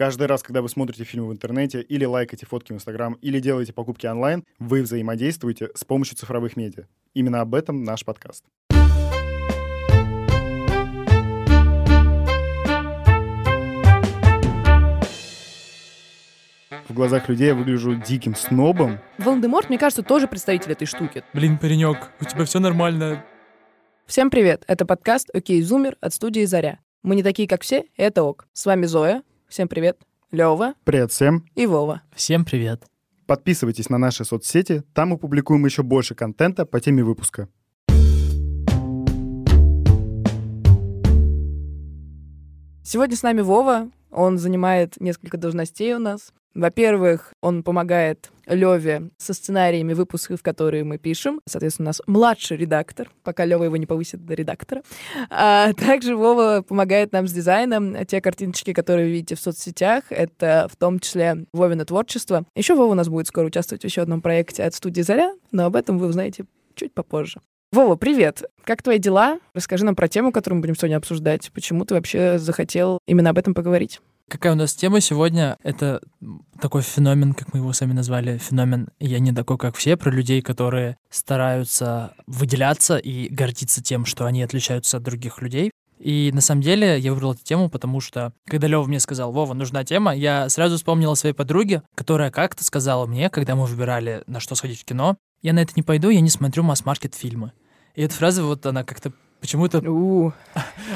Каждый 0.00 0.28
раз, 0.28 0.42
когда 0.42 0.62
вы 0.62 0.70
смотрите 0.70 1.04
фильмы 1.04 1.28
в 1.28 1.32
интернете, 1.34 1.82
или 1.82 2.06
лайкаете 2.06 2.46
фотки 2.46 2.72
в 2.72 2.74
Инстаграм, 2.74 3.18
или 3.20 3.38
делаете 3.38 3.74
покупки 3.74 4.06
онлайн, 4.06 4.46
вы 4.58 4.80
взаимодействуете 4.80 5.68
с 5.74 5.84
помощью 5.84 6.16
цифровых 6.16 6.56
медиа. 6.56 6.86
Именно 7.12 7.42
об 7.42 7.54
этом 7.54 7.84
наш 7.84 8.02
подкаст. 8.06 8.46
В 16.88 16.94
глазах 16.94 17.28
людей 17.28 17.48
я 17.48 17.54
выгляжу 17.54 17.94
диким 17.96 18.34
снобом. 18.34 19.00
Волан-де-Морт, 19.18 19.68
мне 19.68 19.76
кажется, 19.76 20.02
тоже 20.02 20.26
представитель 20.26 20.72
этой 20.72 20.86
штуки. 20.86 21.24
Блин, 21.34 21.58
паренек, 21.58 22.10
у 22.22 22.24
тебя 22.24 22.46
все 22.46 22.58
нормально. 22.58 23.22
Всем 24.06 24.30
привет, 24.30 24.64
это 24.66 24.86
подкаст 24.86 25.28
«Окей, 25.34 25.60
Зумер» 25.60 25.98
от 26.00 26.14
студии 26.14 26.46
«Заря». 26.46 26.78
Мы 27.02 27.16
не 27.16 27.22
такие, 27.22 27.46
как 27.46 27.60
все, 27.60 27.80
и 27.80 28.02
это 28.02 28.22
ок. 28.22 28.48
С 28.54 28.64
вами 28.64 28.86
Зоя, 28.86 29.22
всем 29.50 29.68
привет, 29.68 30.00
Лёва 30.30 30.74
Привет 30.84 31.10
всем. 31.10 31.44
и 31.56 31.66
Вова. 31.66 32.02
Всем 32.14 32.44
привет. 32.44 32.84
Подписывайтесь 33.26 33.90
на 33.90 33.98
наши 33.98 34.24
соцсети, 34.24 34.84
там 34.94 35.10
мы 35.10 35.18
публикуем 35.18 35.64
еще 35.64 35.82
больше 35.82 36.14
контента 36.14 36.64
по 36.64 36.80
теме 36.80 37.02
выпуска. 37.02 37.48
Сегодня 42.84 43.16
с 43.16 43.22
нами 43.22 43.40
Вова, 43.40 43.90
он 44.10 44.38
занимает 44.38 45.00
несколько 45.00 45.36
должностей 45.36 45.94
у 45.94 45.98
нас. 45.98 46.32
Во-первых, 46.54 47.32
он 47.40 47.62
помогает 47.62 48.30
Леве 48.46 49.10
со 49.18 49.34
сценариями 49.34 49.92
выпусков, 49.92 50.42
которые 50.42 50.82
мы 50.82 50.98
пишем. 50.98 51.40
Соответственно, 51.46 51.86
у 51.86 51.90
нас 51.90 52.02
младший 52.06 52.56
редактор, 52.56 53.08
пока 53.22 53.44
Лева 53.44 53.64
его 53.64 53.76
не 53.76 53.86
повысит 53.86 54.26
до 54.26 54.34
редактора. 54.34 54.82
А 55.30 55.72
также 55.74 56.16
Вова 56.16 56.64
помогает 56.66 57.12
нам 57.12 57.28
с 57.28 57.32
дизайном. 57.32 58.04
Те 58.04 58.20
картиночки, 58.20 58.72
которые 58.72 59.06
вы 59.06 59.12
видите 59.12 59.36
в 59.36 59.40
соцсетях, 59.40 60.04
это 60.10 60.68
в 60.70 60.76
том 60.76 60.98
числе 60.98 61.44
Вовина 61.52 61.84
творчество. 61.84 62.44
Еще 62.56 62.74
Вова 62.74 62.90
у 62.90 62.94
нас 62.94 63.08
будет 63.08 63.28
скоро 63.28 63.46
участвовать 63.46 63.82
в 63.82 63.84
еще 63.84 64.02
одном 64.02 64.20
проекте 64.20 64.64
от 64.64 64.74
студии 64.74 65.02
«Заря», 65.02 65.32
но 65.52 65.66
об 65.66 65.76
этом 65.76 65.98
вы 65.98 66.08
узнаете 66.08 66.46
чуть 66.74 66.92
попозже. 66.92 67.40
Вова, 67.72 67.94
привет! 67.94 68.42
Как 68.64 68.82
твои 68.82 68.98
дела? 68.98 69.38
Расскажи 69.54 69.84
нам 69.84 69.94
про 69.94 70.08
тему, 70.08 70.32
которую 70.32 70.56
мы 70.56 70.62
будем 70.62 70.74
сегодня 70.74 70.96
обсуждать. 70.96 71.52
Почему 71.54 71.84
ты 71.84 71.94
вообще 71.94 72.36
захотел 72.40 72.98
именно 73.06 73.30
об 73.30 73.38
этом 73.38 73.54
поговорить? 73.54 74.00
Какая 74.30 74.52
у 74.52 74.56
нас 74.56 74.74
тема 74.74 75.00
сегодня? 75.00 75.58
Это 75.64 76.00
такой 76.60 76.82
феномен, 76.82 77.34
как 77.34 77.52
мы 77.52 77.58
его 77.58 77.72
сами 77.72 77.92
назвали, 77.92 78.38
феномен 78.38 78.90
«я 79.00 79.18
не 79.18 79.32
такой, 79.32 79.58
как 79.58 79.74
все», 79.74 79.96
про 79.96 80.12
людей, 80.12 80.40
которые 80.40 80.96
стараются 81.10 82.14
выделяться 82.28 82.96
и 82.96 83.28
гордиться 83.28 83.82
тем, 83.82 84.04
что 84.04 84.26
они 84.26 84.44
отличаются 84.44 84.98
от 84.98 85.02
других 85.02 85.42
людей. 85.42 85.72
И 85.98 86.30
на 86.32 86.40
самом 86.40 86.62
деле 86.62 86.96
я 87.00 87.12
выбрал 87.12 87.32
эту 87.32 87.42
тему, 87.42 87.68
потому 87.68 88.00
что, 88.00 88.32
когда 88.46 88.68
Лева 88.68 88.84
мне 88.84 89.00
сказал, 89.00 89.32
Вова, 89.32 89.52
нужна 89.52 89.82
тема, 89.82 90.14
я 90.14 90.48
сразу 90.48 90.76
вспомнил 90.76 91.10
о 91.10 91.16
своей 91.16 91.34
подруге, 91.34 91.82
которая 91.96 92.30
как-то 92.30 92.62
сказала 92.62 93.06
мне, 93.06 93.30
когда 93.30 93.56
мы 93.56 93.66
выбирали, 93.66 94.22
на 94.28 94.38
что 94.38 94.54
сходить 94.54 94.80
в 94.80 94.84
кино, 94.84 95.16
я 95.42 95.52
на 95.52 95.58
это 95.58 95.72
не 95.74 95.82
пойду, 95.82 96.08
я 96.08 96.20
не 96.20 96.30
смотрю 96.30 96.62
масс-маркет 96.62 97.16
фильмы. 97.16 97.50
И 97.96 98.02
эта 98.02 98.14
фраза 98.14 98.44
вот 98.44 98.64
она 98.64 98.84
как-то 98.84 99.12
почему-то. 99.40 99.78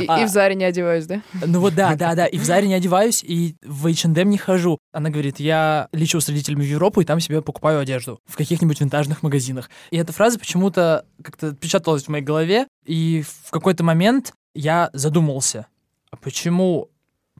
И, 0.00 0.06
А. 0.06 0.20
и 0.20 0.24
в 0.24 0.28
Заре 0.28 0.54
не 0.54 0.64
одеваюсь, 0.64 1.06
да? 1.06 1.22
Ну 1.46 1.60
вот 1.60 1.74
да, 1.74 1.94
да, 1.94 2.14
да. 2.14 2.26
И 2.26 2.38
в 2.38 2.44
Заре 2.44 2.68
не 2.68 2.74
одеваюсь, 2.74 3.22
и 3.22 3.56
в 3.64 3.86
H&M 3.86 4.28
не 4.28 4.38
хожу. 4.38 4.78
Она 4.92 5.10
говорит, 5.10 5.40
я 5.40 5.88
лечу 5.92 6.20
с 6.20 6.28
родителями 6.28 6.62
в 6.62 6.68
Европу, 6.68 7.00
и 7.00 7.04
там 7.04 7.20
себе 7.20 7.42
покупаю 7.42 7.80
одежду 7.80 8.20
в 8.26 8.36
каких-нибудь 8.36 8.80
винтажных 8.80 9.22
магазинах. 9.22 9.70
И 9.90 9.96
эта 9.96 10.12
фраза 10.12 10.38
почему-то 10.38 11.04
как-то 11.22 11.48
отпечаталась 11.48 12.04
в 12.04 12.08
моей 12.08 12.24
голове, 12.24 12.66
и 12.84 13.24
в 13.46 13.50
какой-то 13.50 13.84
момент 13.84 14.32
я 14.54 14.90
задумался, 14.92 15.66
а 16.10 16.16
почему 16.16 16.90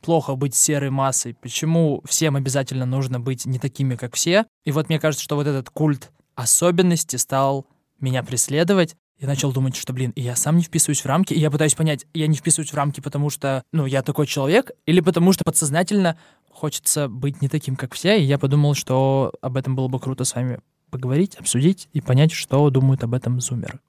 плохо 0.02 0.34
быть 0.34 0.54
серой 0.54 0.90
массой, 0.90 1.34
почему 1.34 2.02
всем 2.04 2.36
обязательно 2.36 2.84
нужно 2.84 3.20
быть 3.20 3.46
не 3.46 3.58
такими, 3.58 3.96
как 3.96 4.14
все. 4.14 4.44
И 4.64 4.70
вот 4.70 4.88
мне 4.88 4.98
кажется, 4.98 5.24
что 5.24 5.36
вот 5.36 5.46
этот 5.46 5.70
культ 5.70 6.10
особенности 6.34 7.16
стал 7.16 7.66
меня 8.00 8.22
преследовать, 8.22 8.96
я 9.20 9.28
начал 9.28 9.52
думать, 9.52 9.76
что, 9.76 9.92
блин, 9.92 10.12
я 10.16 10.34
сам 10.34 10.56
не 10.56 10.62
вписываюсь 10.62 11.00
в 11.00 11.06
рамки, 11.06 11.32
и 11.32 11.38
я 11.38 11.50
пытаюсь 11.50 11.74
понять, 11.74 12.06
я 12.14 12.26
не 12.26 12.36
вписываюсь 12.36 12.72
в 12.72 12.74
рамки, 12.74 13.00
потому 13.00 13.30
что, 13.30 13.62
ну, 13.72 13.86
я 13.86 14.02
такой 14.02 14.26
человек, 14.26 14.72
или 14.86 15.00
потому 15.00 15.32
что 15.32 15.44
подсознательно 15.44 16.18
хочется 16.50 17.08
быть 17.08 17.40
не 17.40 17.48
таким, 17.48 17.76
как 17.76 17.94
все, 17.94 18.18
и 18.18 18.24
я 18.24 18.38
подумал, 18.38 18.74
что 18.74 19.32
об 19.40 19.56
этом 19.56 19.76
было 19.76 19.88
бы 19.88 20.00
круто 20.00 20.24
с 20.24 20.34
вами 20.34 20.58
поговорить, 20.90 21.36
обсудить 21.36 21.88
и 21.92 22.00
понять, 22.00 22.32
что 22.32 22.68
думают 22.70 23.02
об 23.04 23.14
этом 23.14 23.40
зумеры. 23.40 23.80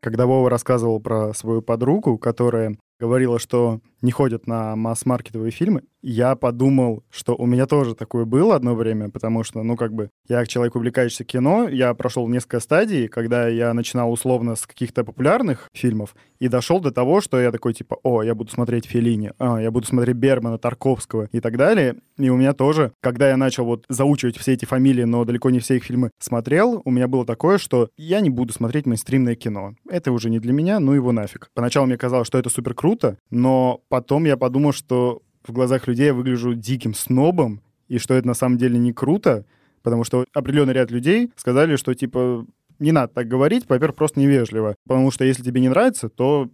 Когда 0.00 0.26
Вова 0.26 0.48
рассказывал 0.48 1.00
про 1.00 1.34
свою 1.34 1.62
подругу, 1.62 2.16
которая 2.16 2.78
говорила, 3.00 3.38
что 3.38 3.80
не 4.02 4.10
ходит 4.12 4.46
на 4.46 4.76
масс-маркетовые 4.76 5.50
фильмы, 5.50 5.82
я 6.08 6.36
подумал, 6.36 7.02
что 7.10 7.34
у 7.34 7.46
меня 7.46 7.66
тоже 7.66 7.96
такое 7.96 8.24
было 8.24 8.54
одно 8.54 8.76
время, 8.76 9.10
потому 9.10 9.42
что, 9.42 9.64
ну, 9.64 9.76
как 9.76 9.92
бы, 9.92 10.10
я 10.28 10.46
человек, 10.46 10.76
увлекающийся 10.76 11.24
кино, 11.24 11.68
я 11.68 11.92
прошел 11.94 12.28
несколько 12.28 12.60
стадий, 12.60 13.08
когда 13.08 13.48
я 13.48 13.74
начинал 13.74 14.12
условно 14.12 14.54
с 14.54 14.66
каких-то 14.66 15.02
популярных 15.02 15.68
фильмов 15.72 16.14
и 16.38 16.46
дошел 16.46 16.78
до 16.80 16.92
того, 16.92 17.20
что 17.20 17.40
я 17.40 17.50
такой, 17.50 17.74
типа, 17.74 17.98
о, 18.04 18.22
я 18.22 18.36
буду 18.36 18.52
смотреть 18.52 18.86
Феллини, 18.86 19.32
а, 19.38 19.60
я 19.60 19.72
буду 19.72 19.86
смотреть 19.86 20.16
Бермана, 20.16 20.58
Тарковского 20.58 21.28
и 21.32 21.40
так 21.40 21.56
далее. 21.56 21.96
И 22.18 22.28
у 22.30 22.36
меня 22.36 22.52
тоже, 22.52 22.92
когда 23.00 23.28
я 23.28 23.36
начал 23.36 23.64
вот 23.64 23.84
заучивать 23.88 24.36
все 24.36 24.52
эти 24.52 24.64
фамилии, 24.64 25.04
но 25.04 25.24
далеко 25.24 25.50
не 25.50 25.58
все 25.58 25.76
их 25.76 25.84
фильмы 25.84 26.10
смотрел, 26.20 26.82
у 26.84 26.90
меня 26.90 27.08
было 27.08 27.26
такое, 27.26 27.58
что 27.58 27.88
я 27.96 28.20
не 28.20 28.30
буду 28.30 28.52
смотреть 28.52 28.86
мейнстримное 28.86 29.34
кино. 29.34 29.74
Это 29.88 30.12
уже 30.12 30.30
не 30.30 30.38
для 30.38 30.52
меня, 30.52 30.78
ну 30.78 30.92
его 30.92 31.10
нафиг. 31.10 31.50
Поначалу 31.52 31.86
мне 31.86 31.98
казалось, 31.98 32.28
что 32.28 32.38
это 32.38 32.48
супер 32.48 32.74
круто, 32.74 33.18
но 33.30 33.80
потом 33.88 34.24
я 34.24 34.36
подумал, 34.36 34.72
что 34.72 35.22
в 35.46 35.52
глазах 35.52 35.86
людей 35.86 36.06
я 36.06 36.14
выгляжу 36.14 36.54
диким 36.54 36.94
снобом, 36.94 37.60
и 37.88 37.98
что 37.98 38.14
это 38.14 38.26
на 38.26 38.34
самом 38.34 38.58
деле 38.58 38.78
не 38.78 38.92
круто, 38.92 39.44
потому 39.82 40.04
что 40.04 40.24
определенный 40.32 40.74
ряд 40.74 40.90
людей 40.90 41.30
сказали, 41.36 41.76
что 41.76 41.94
типа 41.94 42.44
не 42.78 42.92
надо 42.92 43.12
так 43.14 43.28
говорить, 43.28 43.64
во-первых, 43.68 43.96
просто 43.96 44.20
невежливо. 44.20 44.74
Потому 44.86 45.10
что 45.10 45.24
если 45.24 45.42
тебе 45.42 45.60
не 45.60 45.68
нравится, 45.68 46.08
то 46.08 46.50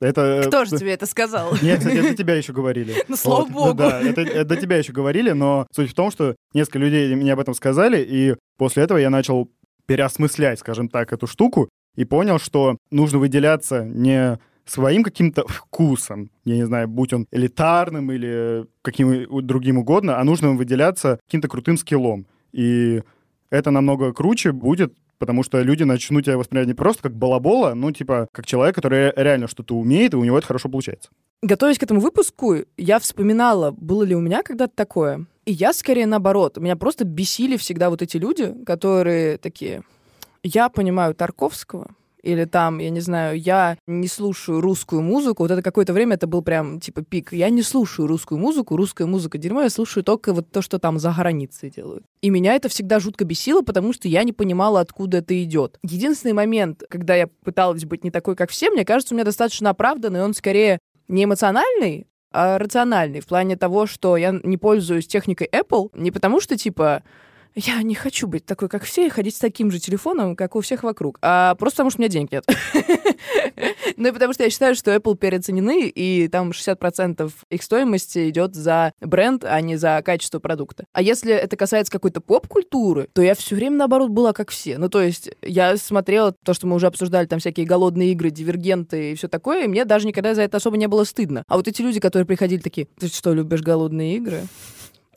это... 0.00 0.44
Кто 0.46 0.64
же 0.64 0.78
тебе 0.78 0.94
это 0.94 1.06
сказал? 1.06 1.52
Нет, 1.62 1.78
кстати, 1.78 1.96
это 1.98 2.14
тебя 2.14 2.34
еще 2.34 2.52
говорили. 2.52 2.94
Ну, 3.08 3.16
слава 3.16 3.44
Вот. 3.44 3.52
богу. 3.52 3.74
Да, 3.74 4.00
это, 4.00 4.22
это 4.22 4.44
до 4.44 4.56
тебя 4.56 4.78
еще 4.78 4.92
говорили, 4.92 5.30
но 5.32 5.66
суть 5.74 5.90
в 5.90 5.94
том, 5.94 6.10
что 6.10 6.34
несколько 6.54 6.78
людей 6.78 7.14
мне 7.14 7.32
об 7.32 7.40
этом 7.40 7.54
сказали, 7.54 8.02
и 8.02 8.34
после 8.56 8.82
этого 8.82 8.98
я 8.98 9.10
начал 9.10 9.50
переосмыслять, 9.86 10.60
скажем 10.60 10.88
так, 10.88 11.12
эту 11.12 11.26
штуку, 11.26 11.68
и 11.96 12.04
понял, 12.04 12.38
что 12.38 12.78
нужно 12.90 13.18
выделяться 13.18 13.84
не 13.84 14.38
своим 14.70 15.02
каким-то 15.02 15.46
вкусом, 15.46 16.30
я 16.44 16.56
не 16.56 16.64
знаю, 16.64 16.88
будь 16.88 17.12
он 17.12 17.26
элитарным 17.30 18.12
или 18.12 18.66
каким 18.82 19.26
другим 19.46 19.78
угодно, 19.78 20.18
а 20.18 20.24
нужно 20.24 20.52
выделяться 20.52 21.18
каким-то 21.26 21.48
крутым 21.48 21.76
скиллом. 21.76 22.26
И 22.52 23.02
это 23.50 23.70
намного 23.70 24.12
круче 24.12 24.52
будет, 24.52 24.94
потому 25.18 25.42
что 25.42 25.60
люди 25.60 25.82
начнут 25.82 26.24
тебя 26.24 26.38
воспринимать 26.38 26.68
не 26.68 26.74
просто 26.74 27.02
как 27.04 27.14
балабола, 27.14 27.74
ну, 27.74 27.90
типа, 27.92 28.28
как 28.32 28.46
человек, 28.46 28.74
который 28.74 29.12
реально 29.16 29.48
что-то 29.48 29.76
умеет, 29.76 30.14
и 30.14 30.16
у 30.16 30.24
него 30.24 30.38
это 30.38 30.46
хорошо 30.46 30.68
получается. 30.68 31.10
Готовясь 31.42 31.78
к 31.78 31.82
этому 31.82 32.00
выпуску, 32.00 32.56
я 32.76 32.98
вспоминала, 32.98 33.70
было 33.70 34.02
ли 34.02 34.14
у 34.14 34.20
меня 34.20 34.42
когда-то 34.42 34.74
такое. 34.74 35.26
И 35.46 35.52
я 35.52 35.72
скорее 35.72 36.06
наоборот. 36.06 36.58
Меня 36.58 36.76
просто 36.76 37.04
бесили 37.04 37.56
всегда 37.56 37.90
вот 37.90 38.02
эти 38.02 38.16
люди, 38.16 38.54
которые 38.64 39.38
такие... 39.38 39.82
Я 40.42 40.68
понимаю 40.70 41.14
Тарковского, 41.14 41.90
или 42.22 42.44
там, 42.44 42.78
я 42.78 42.90
не 42.90 43.00
знаю, 43.00 43.38
я 43.38 43.78
не 43.86 44.08
слушаю 44.08 44.60
русскую 44.60 45.02
музыку. 45.02 45.42
Вот 45.42 45.50
это 45.50 45.62
какое-то 45.62 45.92
время 45.92 46.14
это 46.14 46.26
был 46.26 46.42
прям 46.42 46.80
типа 46.80 47.02
пик. 47.02 47.32
Я 47.32 47.50
не 47.50 47.62
слушаю 47.62 48.06
русскую 48.06 48.38
музыку, 48.38 48.76
русская 48.76 49.06
музыка 49.06 49.38
дерьмо, 49.38 49.62
я 49.62 49.70
слушаю 49.70 50.04
только 50.04 50.32
вот 50.32 50.50
то, 50.50 50.62
что 50.62 50.78
там 50.78 50.98
за 50.98 51.12
границей 51.12 51.70
делают. 51.70 52.04
И 52.22 52.30
меня 52.30 52.54
это 52.54 52.68
всегда 52.68 53.00
жутко 53.00 53.24
бесило, 53.24 53.62
потому 53.62 53.92
что 53.92 54.08
я 54.08 54.24
не 54.24 54.32
понимала, 54.32 54.80
откуда 54.80 55.18
это 55.18 55.42
идет. 55.42 55.78
Единственный 55.82 56.32
момент, 56.32 56.82
когда 56.88 57.14
я 57.14 57.26
пыталась 57.26 57.84
быть 57.84 58.04
не 58.04 58.10
такой, 58.10 58.36
как 58.36 58.50
все, 58.50 58.70
мне 58.70 58.84
кажется, 58.84 59.14
у 59.14 59.16
меня 59.16 59.24
достаточно 59.24 59.70
оправданный, 59.70 60.22
он 60.22 60.34
скорее 60.34 60.78
не 61.08 61.24
эмоциональный, 61.24 62.06
а 62.32 62.58
рациональный 62.58 63.20
в 63.20 63.26
плане 63.26 63.56
того, 63.56 63.86
что 63.86 64.16
я 64.16 64.38
не 64.42 64.56
пользуюсь 64.56 65.08
техникой 65.08 65.48
Apple 65.52 65.90
не 65.94 66.10
потому 66.12 66.40
что, 66.40 66.56
типа, 66.56 67.02
я 67.54 67.82
не 67.82 67.94
хочу 67.94 68.26
быть 68.26 68.46
такой, 68.46 68.68
как 68.68 68.84
все, 68.84 69.06
и 69.06 69.10
ходить 69.10 69.36
с 69.36 69.40
таким 69.40 69.70
же 69.70 69.78
телефоном, 69.78 70.36
как 70.36 70.56
у 70.56 70.60
всех 70.60 70.82
вокруг. 70.82 71.18
А 71.22 71.54
просто 71.56 71.78
потому, 71.78 71.90
что 71.90 71.98
у 71.98 72.02
меня 72.02 72.10
денег 72.10 72.32
нет. 72.32 72.44
Ну 73.96 74.08
и 74.08 74.12
потому 74.12 74.32
что 74.32 74.44
я 74.44 74.50
считаю, 74.50 74.74
что 74.74 74.94
Apple 74.94 75.16
переоценены, 75.16 75.88
и 75.88 76.28
там 76.28 76.50
60% 76.50 77.30
их 77.50 77.62
стоимости 77.62 78.30
идет 78.30 78.54
за 78.54 78.92
бренд, 79.00 79.44
а 79.44 79.60
не 79.60 79.76
за 79.76 80.00
качество 80.02 80.38
продукта. 80.38 80.84
А 80.92 81.02
если 81.02 81.34
это 81.34 81.56
касается 81.56 81.92
какой-то 81.92 82.20
поп-культуры, 82.20 83.08
то 83.12 83.20
я 83.20 83.34
все 83.34 83.56
время, 83.56 83.76
наоборот, 83.76 84.10
была 84.10 84.32
как 84.32 84.50
все. 84.50 84.78
Ну 84.78 84.88
то 84.88 85.02
есть 85.02 85.30
я 85.42 85.76
смотрела 85.76 86.32
то, 86.32 86.54
что 86.54 86.66
мы 86.66 86.76
уже 86.76 86.86
обсуждали, 86.86 87.26
там 87.26 87.40
всякие 87.40 87.66
голодные 87.66 88.12
игры, 88.12 88.30
дивергенты 88.30 89.12
и 89.12 89.14
все 89.14 89.28
такое, 89.28 89.64
и 89.64 89.68
мне 89.68 89.84
даже 89.84 90.06
никогда 90.06 90.34
за 90.34 90.42
это 90.42 90.56
особо 90.56 90.76
не 90.76 90.88
было 90.88 91.04
стыдно. 91.04 91.44
А 91.46 91.56
вот 91.56 91.68
эти 91.68 91.82
люди, 91.82 92.00
которые 92.00 92.26
приходили 92.26 92.60
такие, 92.60 92.86
ты 92.98 93.08
что, 93.08 93.34
любишь 93.34 93.62
голодные 93.62 94.16
игры? 94.16 94.42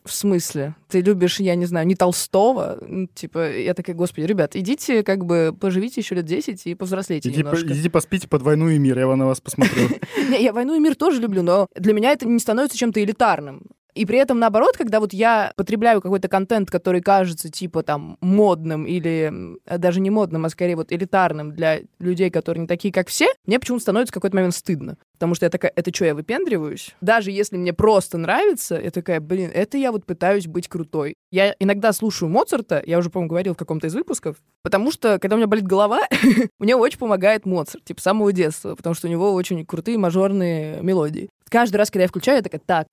В 0.06 0.12
смысле? 0.12 0.76
Ты 0.90 1.02
любишь, 1.02 1.40
я 1.40 1.56
не 1.56 1.66
знаю, 1.66 1.88
не 1.88 1.96
Толстого? 1.96 2.78
Ну, 2.86 3.08
Типа, 3.14 3.52
я 3.58 3.74
такая, 3.74 3.96
господи, 3.96 4.26
ребят, 4.26 4.56
идите, 4.56 5.02
как 5.04 5.26
бы, 5.26 5.56
поживите 5.58 6.02
еще 6.02 6.16
лет 6.16 6.26
10 6.26 6.66
и 6.68 6.76
повзрослейте 6.76 7.30
Иди, 7.30 7.42
по- 7.44 7.48
немножко. 7.48 7.74
идите 7.74 7.90
поспите 7.90 8.28
под 8.28 8.42
войну 8.42 8.70
и 8.70 8.78
мир, 8.78 9.00
я 9.00 9.16
на 9.16 9.26
вас 9.26 9.40
посмотрю. 9.40 9.88
Я 10.40 10.52
«Войну 10.54 10.76
и 10.76 10.80
мир» 10.80 10.96
тоже 10.96 11.22
люблю, 11.22 11.42
но 11.42 11.68
для 11.76 11.94
меня 11.94 12.12
это 12.12 12.28
не 12.28 12.40
становится 12.40 12.78
чем-то 12.78 13.02
элитарным. 13.04 13.64
И 13.94 14.06
при 14.06 14.18
этом, 14.18 14.40
наоборот, 14.40 14.76
когда 14.78 15.00
вот 15.00 15.14
я 15.14 15.54
потребляю 15.56 16.02
какой-то 16.02 16.28
контент, 16.28 16.70
который 16.72 17.02
кажется, 17.02 17.50
типа, 17.50 17.84
там, 17.84 18.18
модным 18.22 18.86
или 18.86 19.32
а 19.66 19.78
даже 19.78 20.00
не 20.00 20.10
модным, 20.10 20.46
а 20.46 20.50
скорее 20.50 20.76
вот 20.76 20.92
элитарным 20.92 21.54
для 21.54 21.82
людей, 22.00 22.30
которые 22.30 22.62
не 22.62 22.68
такие, 22.68 22.94
как 22.94 23.08
все, 23.08 23.28
мне 23.46 23.60
почему-то 23.60 23.84
становится 23.84 24.12
в 24.12 24.16
какой-то 24.16 24.36
момент 24.36 24.56
стыдно. 24.56 24.98
Потому 25.14 25.36
что 25.36 25.46
я 25.46 25.50
такая, 25.50 25.72
это 25.76 25.94
что, 25.94 26.06
я 26.06 26.16
выпендриваюсь? 26.16 26.96
Даже 27.02 27.32
если 27.32 27.58
мне 27.58 27.72
просто 27.72 28.18
нравится, 28.18 28.80
я 28.80 28.92
такая, 28.92 29.20
блин, 29.20 29.52
это 29.54 29.78
я 29.78 29.92
вот 29.92 30.06
пытаюсь 30.06 30.48
быть 30.48 30.68
крутой. 30.68 31.16
Я 31.32 31.56
иногда 31.60 31.94
слушаю 31.94 32.30
Моцарта, 32.30 32.82
я 32.86 32.98
уже, 32.98 33.10
по-моему, 33.10 33.30
говорил 33.30 33.54
в 33.54 33.58
каком-то 33.58 33.88
из 33.88 33.94
выпусков, 33.94 34.38
потому 34.64 34.92
что, 34.92 35.20
когда 35.20 35.36
у 35.36 35.38
меня 35.38 35.48
болит 35.48 35.66
голова, 35.66 36.02
мне 36.60 36.76
очень 36.76 37.00
помогает 37.00 37.46
Моцарт, 37.46 37.86
типа, 37.86 38.02
с 38.02 38.04
самого 38.04 38.34
детства, 38.34 38.76
потому 38.76 38.96
что 38.96 39.08
у 39.08 39.12
него 39.12 39.34
очень 39.34 39.66
крутые 39.66 39.98
мажорные 39.98 40.82
мелодии. 40.82 41.30
Каждый 41.50 41.78
раз, 41.78 41.92
когда 41.92 42.04
я 42.04 42.08
включаю, 42.08 42.38
я 42.38 42.44
такая, 42.44 42.62
так, 42.66 42.88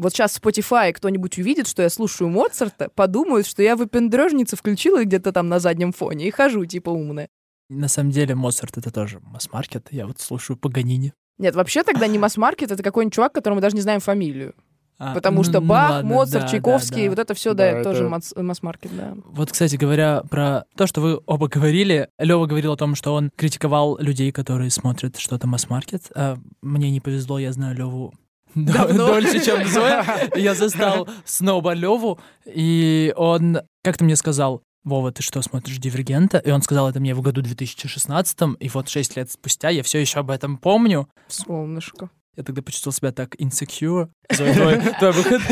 вот 0.00 0.12
сейчас 0.12 0.32
в 0.38 0.42
Spotify 0.42 0.92
кто-нибудь 0.92 1.38
увидит, 1.38 1.68
что 1.68 1.82
я 1.82 1.90
слушаю 1.90 2.28
Моцарта, 2.30 2.88
подумают, 2.94 3.46
что 3.46 3.62
я 3.62 3.76
выпендрежница 3.76 4.56
включила 4.56 5.04
где-то 5.04 5.32
там 5.32 5.48
на 5.48 5.58
заднем 5.60 5.92
фоне 5.92 6.26
и 6.28 6.30
хожу, 6.30 6.64
типа, 6.64 6.90
умная. 6.90 7.28
На 7.68 7.86
самом 7.88 8.10
деле 8.10 8.34
Моцарт 8.34 8.78
это 8.78 8.90
тоже 8.90 9.20
масс-маркет. 9.22 9.88
Я 9.92 10.06
вот 10.06 10.20
слушаю 10.20 10.56
Паганини. 10.56 11.12
Нет, 11.38 11.54
вообще 11.54 11.82
тогда 11.84 12.06
не 12.06 12.18
масс-маркет, 12.24 12.70
это 12.72 12.82
какой-нибудь 12.82 13.14
чувак, 13.14 13.32
которого 13.32 13.56
мы 13.56 13.62
даже 13.62 13.76
не 13.76 13.82
знаем 13.82 14.00
фамилию. 14.00 14.54
А, 15.02 15.14
Потому 15.14 15.38
ну, 15.38 15.44
что 15.44 15.60
ну 15.60 15.66
Бах, 15.68 15.90
ладно, 15.92 16.10
Моцарт, 16.10 16.44
да, 16.44 16.50
Чайковский, 16.50 16.96
да, 16.96 17.04
да. 17.04 17.10
вот 17.10 17.18
это 17.20 17.34
все, 17.34 17.54
Да, 17.54 17.72
да, 17.72 17.82
тоже 17.84 18.00
это- 18.00 18.08
масс- 18.10 18.34
масс-маркет, 18.36 18.94
да. 18.94 19.14
Вот, 19.24 19.50
кстати 19.50 19.76
говоря, 19.76 20.22
про 20.28 20.64
то, 20.76 20.86
что 20.86 21.00
вы 21.00 21.20
оба 21.24 21.48
говорили. 21.48 22.08
Лева 22.18 22.44
говорил 22.44 22.72
о 22.72 22.76
том, 22.76 22.94
что 22.94 23.14
он 23.14 23.30
критиковал 23.34 23.96
людей, 23.98 24.30
которые 24.30 24.70
смотрят 24.70 25.16
что-то 25.16 25.46
масс-маркет. 25.46 26.10
А 26.14 26.36
мне 26.60 26.90
не 26.90 27.00
повезло, 27.00 27.38
я 27.38 27.50
знаю 27.52 27.74
Леву 27.76 28.12
Давно. 28.54 29.06
дольше, 29.06 29.44
чем 29.44 29.66
Зоя. 29.68 30.30
Я 30.34 30.54
застал 30.54 31.08
сноба 31.24 31.72
Леву, 31.74 32.18
и 32.46 33.12
он 33.16 33.58
как-то 33.82 34.04
мне 34.04 34.16
сказал, 34.16 34.62
Вова, 34.82 35.12
ты 35.12 35.22
что, 35.22 35.42
смотришь 35.42 35.76
«Дивергента»? 35.76 36.38
И 36.38 36.50
он 36.50 36.62
сказал 36.62 36.88
это 36.88 37.00
мне 37.00 37.14
в 37.14 37.20
году 37.20 37.42
2016, 37.42 38.38
и 38.58 38.68
вот 38.70 38.88
6 38.88 39.16
лет 39.16 39.30
спустя 39.30 39.68
я 39.68 39.82
все 39.82 39.98
еще 39.98 40.20
об 40.20 40.30
этом 40.30 40.56
помню. 40.56 41.08
Солнышко. 41.28 42.10
Я 42.36 42.44
тогда 42.44 42.62
почувствовал 42.62 42.94
себя 42.94 43.12
так 43.12 43.34
insecure. 43.36 44.08
Зоя, 44.30 44.54
твой, 44.54 44.80
твой 44.98 45.12
выход. 45.12 45.42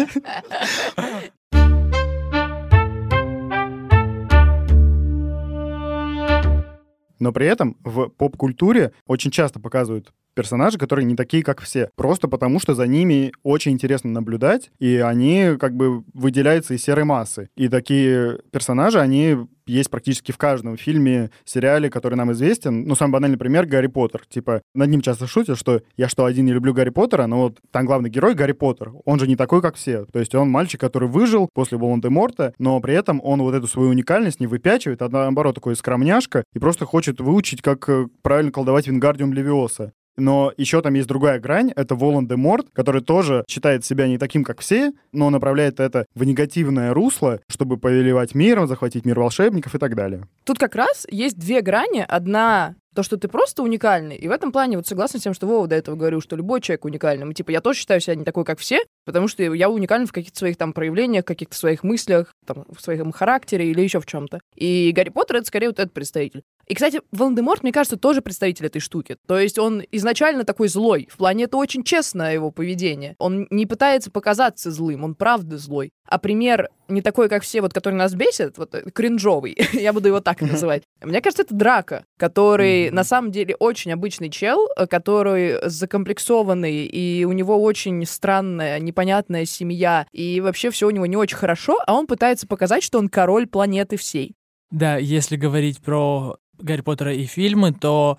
Но 7.18 7.32
при 7.32 7.46
этом 7.46 7.76
в 7.82 8.08
поп-культуре 8.08 8.92
очень 9.06 9.30
часто 9.30 9.60
показывают 9.60 10.12
персонажи, 10.38 10.78
которые 10.78 11.04
не 11.04 11.16
такие, 11.16 11.42
как 11.42 11.60
все. 11.60 11.90
Просто 11.96 12.28
потому, 12.28 12.60
что 12.60 12.76
за 12.76 12.86
ними 12.86 13.32
очень 13.42 13.72
интересно 13.72 14.10
наблюдать, 14.12 14.70
и 14.78 14.98
они 14.98 15.56
как 15.58 15.74
бы 15.74 16.04
выделяются 16.14 16.74
из 16.74 16.82
серой 16.84 17.02
массы. 17.02 17.48
И 17.56 17.68
такие 17.68 18.38
персонажи, 18.52 19.00
они 19.00 19.36
есть 19.68 19.90
практически 19.90 20.32
в 20.32 20.38
каждом 20.38 20.76
фильме, 20.76 21.30
сериале, 21.44 21.90
который 21.90 22.14
нам 22.14 22.32
известен. 22.32 22.84
Ну, 22.84 22.94
самый 22.94 23.12
банальный 23.12 23.36
пример— 23.36 23.66
Гарри 23.66 23.88
Поттер. 23.88 24.22
Типа, 24.28 24.62
над 24.74 24.88
ним 24.88 25.00
часто 25.00 25.26
шутят, 25.26 25.58
что 25.58 25.82
я 25.96 26.08
что, 26.08 26.24
один 26.24 26.46
не 26.46 26.52
люблю 26.52 26.72
Гарри 26.72 26.90
Поттера, 26.90 27.26
но 27.26 27.38
вот 27.42 27.58
там 27.70 27.84
главный 27.84 28.08
герой 28.08 28.34
Гарри 28.34 28.52
Поттер. 28.52 28.92
Он 29.04 29.18
же 29.18 29.26
не 29.26 29.36
такой, 29.36 29.60
как 29.60 29.74
все. 29.74 30.06
То 30.06 30.20
есть 30.20 30.34
он 30.34 30.50
мальчик, 30.50 30.80
который 30.80 31.08
выжил 31.08 31.48
после 31.52 31.78
Волан-де-Морта, 31.78 32.54
но 32.58 32.80
при 32.80 32.94
этом 32.94 33.20
он 33.22 33.42
вот 33.42 33.54
эту 33.54 33.66
свою 33.66 33.90
уникальность 33.90 34.40
не 34.40 34.46
выпячивает, 34.46 35.02
а 35.02 35.08
наоборот 35.08 35.56
такой 35.56 35.76
скромняшка 35.76 36.44
и 36.54 36.58
просто 36.58 36.86
хочет 36.86 37.20
выучить, 37.20 37.60
как 37.60 37.88
э, 37.88 38.06
правильно 38.22 38.52
колдовать 38.52 38.86
Вингардиум 38.86 39.32
Левиоса. 39.32 39.92
Но 40.18 40.52
еще 40.56 40.82
там 40.82 40.94
есть 40.94 41.08
другая 41.08 41.38
грань, 41.38 41.72
это 41.74 41.94
Волан-де-Морт, 41.94 42.66
который 42.72 43.02
тоже 43.02 43.44
считает 43.48 43.84
себя 43.84 44.08
не 44.08 44.18
таким, 44.18 44.44
как 44.44 44.60
все, 44.60 44.92
но 45.12 45.30
направляет 45.30 45.80
это 45.80 46.06
в 46.14 46.24
негативное 46.24 46.92
русло, 46.92 47.40
чтобы 47.48 47.78
повелевать 47.78 48.34
миром, 48.34 48.66
захватить 48.66 49.04
мир 49.04 49.18
волшебников 49.20 49.74
и 49.74 49.78
так 49.78 49.94
далее. 49.94 50.24
Тут 50.44 50.58
как 50.58 50.74
раз 50.74 51.06
есть 51.10 51.38
две 51.38 51.62
грани. 51.62 52.04
Одна 52.06 52.74
то, 52.98 53.04
что 53.04 53.16
ты 53.16 53.28
просто 53.28 53.62
уникальный. 53.62 54.16
И 54.16 54.26
в 54.26 54.32
этом 54.32 54.50
плане 54.50 54.76
вот 54.76 54.88
согласна 54.88 55.20
с 55.20 55.22
тем, 55.22 55.32
что 55.32 55.46
Вова 55.46 55.68
до 55.68 55.76
этого 55.76 55.94
говорил, 55.94 56.20
что 56.20 56.34
любой 56.34 56.60
человек 56.60 56.84
уникальный. 56.84 57.30
И, 57.30 57.32
типа, 57.34 57.52
я 57.52 57.60
тоже 57.60 57.78
считаю 57.78 58.00
себя 58.00 58.16
не 58.16 58.24
такой, 58.24 58.44
как 58.44 58.58
все, 58.58 58.80
потому 59.04 59.28
что 59.28 59.42
я 59.44 59.70
уникален 59.70 60.08
в 60.08 60.12
каких-то 60.12 60.36
своих 60.36 60.56
там 60.56 60.72
проявлениях, 60.72 61.24
каких-то 61.24 61.54
своих 61.54 61.84
мыслях, 61.84 62.32
там, 62.44 62.64
в 62.68 62.80
своем 62.80 63.12
характере 63.12 63.70
или 63.70 63.82
еще 63.82 64.00
в 64.00 64.06
чем-то. 64.06 64.40
И 64.56 64.90
Гарри 64.90 65.10
Поттер— 65.10 65.36
это 65.38 65.46
скорее 65.46 65.68
вот 65.68 65.78
этот 65.78 65.92
представитель. 65.92 66.42
И, 66.68 66.74
кстати, 66.74 67.00
Волан-де-Морт, 67.12 67.62
мне 67.62 67.72
кажется, 67.72 67.96
тоже 67.96 68.20
представитель 68.20 68.66
этой 68.66 68.80
штуки. 68.80 69.16
То 69.26 69.38
есть 69.38 69.58
он 69.58 69.82
изначально 69.90 70.44
такой 70.44 70.68
злой. 70.68 71.08
В 71.10 71.16
плане 71.16 71.44
это 71.44 71.56
очень 71.56 71.82
честное 71.82 72.34
его 72.34 72.50
поведение. 72.50 73.16
Он 73.18 73.46
не 73.50 73.64
пытается 73.64 74.10
показаться 74.10 74.70
злым, 74.70 75.04
он 75.04 75.14
правда 75.14 75.56
злой. 75.56 75.90
А 76.06 76.18
пример 76.18 76.68
не 76.88 77.02
такой, 77.02 77.28
как 77.28 77.42
все, 77.42 77.60
вот, 77.60 77.72
который 77.72 77.94
нас 77.94 78.14
бесит, 78.14 78.56
вот 78.58 78.74
э, 78.74 78.82
кринжовый, 78.90 79.56
я 79.72 79.92
буду 79.92 80.08
его 80.08 80.20
так 80.20 80.40
называть. 80.40 80.82
Мне 81.02 81.20
кажется, 81.20 81.42
это 81.42 81.54
Драка, 81.54 82.04
который 82.16 82.90
на 82.90 83.04
самом 83.04 83.30
деле 83.30 83.54
очень 83.56 83.92
обычный 83.92 84.30
чел, 84.30 84.68
э, 84.76 84.86
который 84.86 85.58
закомплексованный, 85.68 86.86
и 86.86 87.24
у 87.24 87.32
него 87.32 87.62
очень 87.62 88.04
странная, 88.06 88.78
непонятная 88.78 89.44
семья, 89.44 90.06
и 90.12 90.40
вообще 90.40 90.70
все 90.70 90.86
у 90.86 90.90
него 90.90 91.06
не 91.06 91.16
очень 91.16 91.36
хорошо, 91.36 91.78
а 91.86 91.94
он 91.94 92.06
пытается 92.06 92.46
показать, 92.46 92.82
что 92.82 92.98
он 92.98 93.08
король 93.08 93.46
планеты 93.46 93.96
всей. 93.96 94.34
Да, 94.70 94.96
если 94.96 95.36
говорить 95.36 95.80
про 95.80 96.36
Гарри 96.58 96.80
Поттера 96.80 97.12
и 97.14 97.24
фильмы, 97.24 97.72
то 97.72 98.18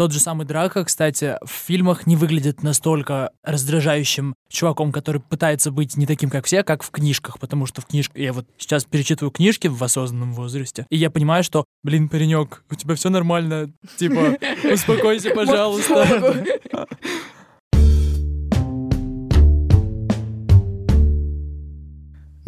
тот 0.00 0.12
же 0.12 0.18
самый 0.18 0.46
Драко, 0.46 0.84
кстати, 0.84 1.36
в 1.42 1.50
фильмах 1.50 2.06
не 2.06 2.16
выглядит 2.16 2.62
настолько 2.62 3.32
раздражающим 3.42 4.34
чуваком, 4.48 4.92
который 4.92 5.20
пытается 5.20 5.70
быть 5.70 5.96
не 5.98 6.06
таким, 6.06 6.30
как 6.30 6.46
все, 6.46 6.62
как 6.62 6.82
в 6.82 6.90
книжках, 6.90 7.38
потому 7.38 7.66
что 7.66 7.82
в 7.82 7.86
книжках... 7.86 8.16
Я 8.16 8.32
вот 8.32 8.46
сейчас 8.56 8.84
перечитываю 8.84 9.30
книжки 9.30 9.68
в 9.68 9.82
осознанном 9.84 10.32
возрасте, 10.32 10.86
и 10.88 10.96
я 10.96 11.10
понимаю, 11.10 11.44
что, 11.44 11.66
блин, 11.82 12.08
паренек, 12.08 12.64
у 12.70 12.74
тебя 12.76 12.94
все 12.94 13.10
нормально, 13.10 13.72
типа, 13.98 14.38
успокойся, 14.72 15.32
пожалуйста. 15.34 16.44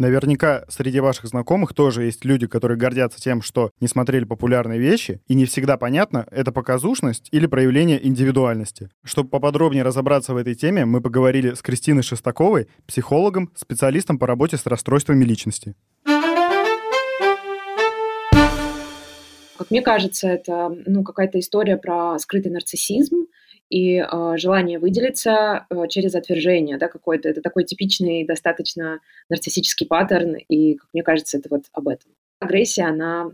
Наверняка 0.03 0.65
среди 0.67 0.99
ваших 0.99 1.27
знакомых 1.27 1.73
тоже 1.73 2.03
есть 2.03 2.25
люди, 2.25 2.45
которые 2.45 2.77
гордятся 2.77 3.21
тем, 3.21 3.41
что 3.41 3.71
не 3.79 3.87
смотрели 3.87 4.25
популярные 4.25 4.77
вещи, 4.77 5.21
и 5.29 5.33
не 5.33 5.45
всегда 5.45 5.77
понятно, 5.77 6.27
это 6.29 6.51
показушность 6.51 7.29
или 7.31 7.45
проявление 7.45 8.05
индивидуальности. 8.05 8.89
Чтобы 9.05 9.29
поподробнее 9.29 9.83
разобраться 9.83 10.33
в 10.33 10.35
этой 10.35 10.55
теме, 10.55 10.83
мы 10.83 10.99
поговорили 10.99 11.53
с 11.53 11.61
Кристиной 11.61 12.03
Шестаковой, 12.03 12.67
психологом, 12.85 13.49
специалистом 13.55 14.19
по 14.19 14.27
работе 14.27 14.57
с 14.57 14.65
расстройствами 14.65 15.23
личности. 15.23 15.73
Как 19.57 19.71
мне 19.71 19.81
кажется, 19.81 20.27
это 20.27 20.75
ну, 20.85 21.05
какая-то 21.05 21.39
история 21.39 21.77
про 21.77 22.19
скрытый 22.19 22.51
нарциссизм 22.51 23.27
и 23.73 23.97
э, 23.97 24.33
желание 24.37 24.77
выделиться 24.77 25.65
э, 25.67 25.87
через 25.89 26.13
отвержение, 26.13 26.77
да, 26.77 26.87
какое-то. 26.87 27.27
Это 27.27 27.41
такой 27.41 27.63
типичный, 27.63 28.23
достаточно 28.23 28.99
нарциссический 29.29 29.87
паттерн, 29.87 30.35
и, 30.47 30.75
как 30.75 30.89
мне 30.93 31.01
кажется, 31.01 31.39
это 31.39 31.49
вот 31.49 31.63
об 31.73 31.87
этом. 31.87 32.11
Агрессия, 32.39 32.83
она, 32.83 33.31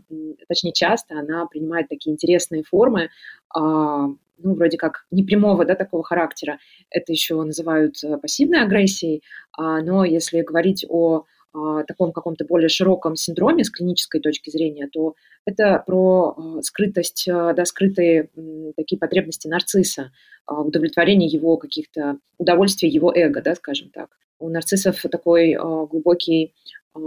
точнее, 0.48 0.72
часто 0.72 1.18
она 1.18 1.44
принимает 1.44 1.90
такие 1.90 2.14
интересные 2.14 2.62
формы, 2.62 3.10
а, 3.54 4.06
ну, 4.06 4.54
вроде 4.54 4.78
как 4.78 5.04
непрямого, 5.10 5.66
да, 5.66 5.74
такого 5.74 6.02
характера. 6.02 6.58
Это 6.88 7.12
еще 7.12 7.42
называют 7.42 8.02
э, 8.02 8.16
пассивной 8.16 8.62
агрессией, 8.62 9.22
а, 9.52 9.82
но 9.82 10.06
если 10.06 10.40
говорить 10.40 10.86
о 10.88 11.26
таком 11.86 12.12
каком-то 12.12 12.44
более 12.44 12.68
широком 12.68 13.16
синдроме 13.16 13.64
с 13.64 13.70
клинической 13.70 14.20
точки 14.20 14.50
зрения, 14.50 14.88
то 14.92 15.14
это 15.44 15.82
про 15.84 16.36
э, 16.36 16.62
скрытость, 16.62 17.26
э, 17.26 17.54
да, 17.54 17.64
скрытые 17.64 18.30
такие 18.76 18.98
потребности 18.98 19.48
нарцисса, 19.48 20.12
а, 20.50 20.62
удовлетворение 20.62 21.28
его 21.28 21.56
каких-то 21.56 22.18
удовольствия 22.38 22.88
его 22.88 23.12
эго, 23.14 23.40
да, 23.40 23.54
скажем 23.54 23.90
так. 23.90 24.10
У 24.38 24.48
нарциссов 24.48 25.00
такой 25.10 25.52
э, 25.52 25.58
глубокий, 25.58 26.54
э, 26.96 27.00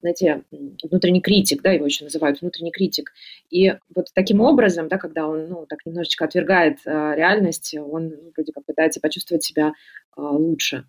знаете, 0.00 0.42
внутренний 0.82 1.22
критик, 1.22 1.62
да, 1.62 1.72
его 1.72 1.86
еще 1.86 2.04
называют 2.04 2.40
внутренний 2.40 2.70
критик. 2.70 3.12
И 3.50 3.74
вот 3.94 4.06
таким 4.14 4.40
образом, 4.40 4.88
да, 4.88 4.98
когда 4.98 5.26
он, 5.26 5.48
ну, 5.48 5.66
так 5.66 5.86
немножечко 5.86 6.24
отвергает 6.24 6.78
э, 6.84 7.14
реальность, 7.16 7.74
он 7.74 8.08
ну, 8.08 8.32
вроде 8.36 8.52
как 8.52 8.64
пытается 8.66 9.00
почувствовать 9.00 9.44
себя 9.44 9.68
э, 10.16 10.20
лучше. 10.20 10.84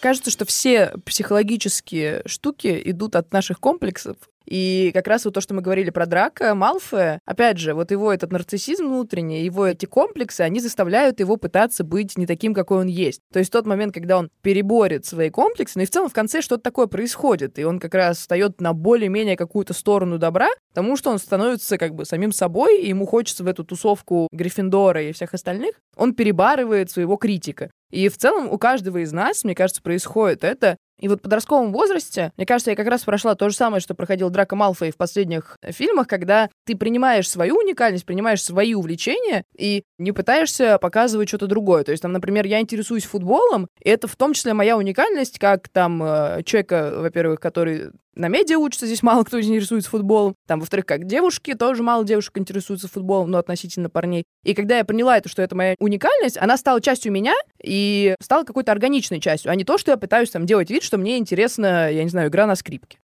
Кажется, 0.00 0.30
что 0.30 0.44
все 0.44 0.92
психологические 1.04 2.22
штуки 2.26 2.80
идут 2.84 3.16
от 3.16 3.32
наших 3.32 3.58
комплексов. 3.60 4.16
И 4.48 4.90
как 4.94 5.06
раз 5.06 5.24
вот 5.26 5.34
то, 5.34 5.40
что 5.40 5.52
мы 5.52 5.60
говорили 5.60 5.90
про 5.90 6.06
Драка, 6.06 6.54
Малфоя, 6.54 7.20
опять 7.26 7.58
же, 7.58 7.74
вот 7.74 7.90
его 7.90 8.12
этот 8.12 8.32
нарциссизм 8.32 8.86
внутренний, 8.86 9.44
его 9.44 9.66
эти 9.66 9.84
комплексы, 9.84 10.40
они 10.40 10.60
заставляют 10.60 11.20
его 11.20 11.36
пытаться 11.36 11.84
быть 11.84 12.16
не 12.16 12.26
таким, 12.26 12.54
какой 12.54 12.78
он 12.78 12.86
есть. 12.86 13.20
То 13.30 13.40
есть 13.40 13.52
тот 13.52 13.66
момент, 13.66 13.92
когда 13.92 14.18
он 14.18 14.30
переборет 14.40 15.04
свои 15.04 15.28
комплексы, 15.28 15.74
ну 15.76 15.82
и 15.82 15.86
в 15.86 15.90
целом 15.90 16.08
в 16.08 16.14
конце 16.14 16.40
что-то 16.40 16.62
такое 16.62 16.86
происходит, 16.86 17.58
и 17.58 17.64
он 17.64 17.78
как 17.78 17.94
раз 17.94 18.18
встает 18.18 18.60
на 18.60 18.72
более-менее 18.72 19.36
какую-то 19.36 19.74
сторону 19.74 20.18
добра, 20.18 20.48
потому 20.70 20.96
что 20.96 21.10
он 21.10 21.18
становится 21.18 21.76
как 21.76 21.94
бы 21.94 22.06
самим 22.06 22.32
собой, 22.32 22.80
и 22.80 22.88
ему 22.88 23.04
хочется 23.04 23.44
в 23.44 23.48
эту 23.48 23.64
тусовку 23.64 24.28
Гриффиндора 24.32 25.02
и 25.02 25.12
всех 25.12 25.34
остальных, 25.34 25.74
он 25.94 26.14
перебарывает 26.14 26.90
своего 26.90 27.16
критика. 27.16 27.70
И 27.90 28.08
в 28.08 28.16
целом 28.16 28.48
у 28.50 28.58
каждого 28.58 28.98
из 28.98 29.12
нас, 29.12 29.44
мне 29.44 29.54
кажется, 29.54 29.82
происходит 29.82 30.44
это. 30.44 30.76
И 31.00 31.08
вот 31.08 31.20
в 31.20 31.22
подростковом 31.22 31.72
возрасте, 31.72 32.32
мне 32.36 32.46
кажется, 32.46 32.70
я 32.70 32.76
как 32.76 32.86
раз 32.86 33.04
прошла 33.04 33.34
то 33.34 33.48
же 33.48 33.54
самое, 33.54 33.80
что 33.80 33.94
проходил 33.94 34.30
Драко 34.30 34.56
Малфой 34.56 34.90
в 34.90 34.96
последних 34.96 35.56
фильмах, 35.62 36.06
когда 36.08 36.50
ты 36.66 36.76
принимаешь 36.76 37.28
свою 37.28 37.56
уникальность, 37.56 38.04
принимаешь 38.04 38.42
свои 38.42 38.74
увлечения 38.74 39.44
и 39.56 39.84
не 39.98 40.12
пытаешься 40.12 40.78
показывать 40.78 41.28
что-то 41.28 41.46
другое. 41.46 41.84
То 41.84 41.92
есть, 41.92 42.02
там, 42.02 42.12
например, 42.12 42.46
я 42.46 42.60
интересуюсь 42.60 43.04
футболом, 43.04 43.68
и 43.82 43.88
это 43.88 44.08
в 44.08 44.16
том 44.16 44.32
числе 44.32 44.54
моя 44.54 44.76
уникальность, 44.76 45.38
как 45.38 45.68
там 45.68 46.02
э, 46.02 46.42
человека, 46.44 46.94
во-первых, 46.96 47.40
который 47.40 47.90
на 48.18 48.26
медиа 48.28 48.58
учатся, 48.58 48.86
здесь 48.86 49.02
мало 49.02 49.22
кто 49.22 49.40
интересуется 49.40 49.88
футболом. 49.88 50.34
Там, 50.46 50.58
во-вторых, 50.60 50.86
как 50.86 51.04
девушки, 51.06 51.54
тоже 51.54 51.82
мало 51.82 52.04
девушек 52.04 52.36
интересуются 52.36 52.88
футболом, 52.88 53.30
но 53.30 53.38
относительно 53.38 53.88
парней. 53.88 54.24
И 54.44 54.54
когда 54.54 54.78
я 54.78 54.84
поняла 54.84 55.16
это, 55.16 55.28
что 55.28 55.40
это 55.40 55.54
моя 55.54 55.76
уникальность, 55.78 56.36
она 56.36 56.56
стала 56.56 56.80
частью 56.80 57.12
меня 57.12 57.34
и 57.62 58.16
стала 58.20 58.42
какой-то 58.42 58.72
органичной 58.72 59.20
частью, 59.20 59.52
а 59.52 59.54
не 59.54 59.64
то, 59.64 59.78
что 59.78 59.92
я 59.92 59.96
пытаюсь 59.96 60.30
там 60.30 60.46
делать 60.46 60.68
вид, 60.68 60.82
что 60.88 60.96
мне 60.96 61.18
интересна, 61.18 61.90
я 61.90 62.02
не 62.02 62.08
знаю, 62.08 62.30
игра 62.30 62.46
на 62.46 62.56
скрипке. 62.56 62.98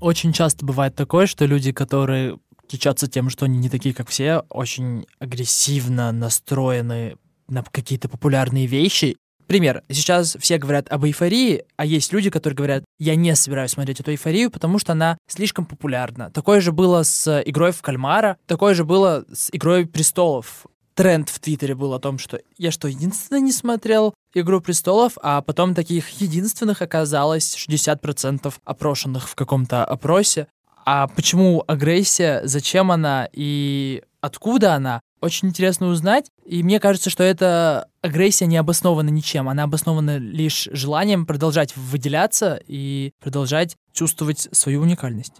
Очень 0.00 0.32
часто 0.32 0.64
бывает 0.64 0.94
такое, 0.94 1.26
что 1.26 1.44
люди, 1.44 1.72
которые 1.72 2.38
отличаться 2.64 3.08
тем, 3.08 3.28
что 3.28 3.44
они 3.44 3.58
не 3.58 3.68
такие, 3.68 3.94
как 3.94 4.08
все, 4.08 4.44
очень 4.48 5.04
агрессивно 5.18 6.12
настроены 6.12 7.16
на 7.48 7.64
какие-то 7.64 8.08
популярные 8.08 8.66
вещи 8.66 9.16
Пример. 9.46 9.82
Сейчас 9.90 10.36
все 10.40 10.56
говорят 10.56 10.90
об 10.90 11.04
эйфории, 11.04 11.64
а 11.76 11.84
есть 11.84 12.10
люди, 12.12 12.30
которые 12.30 12.56
говорят, 12.56 12.84
я 12.98 13.16
не 13.16 13.34
собираюсь 13.36 13.72
смотреть 13.72 14.00
эту 14.00 14.12
эйфорию, 14.12 14.50
потому 14.50 14.78
что 14.78 14.92
она 14.92 15.18
слишком 15.28 15.66
популярна. 15.66 16.30
Такое 16.30 16.62
же 16.62 16.72
было 16.72 17.02
с 17.02 17.42
игрой 17.44 17.72
в 17.72 17.82
кальмара, 17.82 18.38
такое 18.46 18.72
же 18.72 18.84
было 18.84 19.26
с 19.30 19.50
игрой 19.52 19.84
престолов. 19.84 20.64
Тренд 20.94 21.28
в 21.28 21.38
Твиттере 21.38 21.74
был 21.74 21.94
о 21.94 21.98
том, 21.98 22.18
что 22.18 22.40
я 22.58 22.70
что, 22.70 22.88
единственный 22.88 23.40
не 23.40 23.52
смотрел 23.52 24.14
«Игру 24.34 24.60
престолов», 24.60 25.12
а 25.22 25.40
потом 25.42 25.74
таких 25.74 26.08
единственных 26.20 26.82
оказалось 26.82 27.56
60% 27.56 28.52
опрошенных 28.64 29.28
в 29.28 29.34
каком-то 29.34 29.84
опросе. 29.84 30.48
А 30.84 31.06
почему 31.06 31.64
агрессия, 31.66 32.42
зачем 32.44 32.90
она 32.90 33.28
и 33.32 34.02
откуда 34.20 34.74
она? 34.74 35.00
очень 35.22 35.48
интересно 35.48 35.86
узнать. 35.86 36.26
И 36.44 36.62
мне 36.62 36.80
кажется, 36.80 37.08
что 37.08 37.22
эта 37.22 37.88
агрессия 38.02 38.46
не 38.46 38.56
обоснована 38.56 39.08
ничем. 39.08 39.48
Она 39.48 39.62
обоснована 39.62 40.18
лишь 40.18 40.68
желанием 40.72 41.24
продолжать 41.24 41.74
выделяться 41.76 42.60
и 42.66 43.12
продолжать 43.20 43.76
чувствовать 43.92 44.48
свою 44.52 44.82
уникальность. 44.82 45.34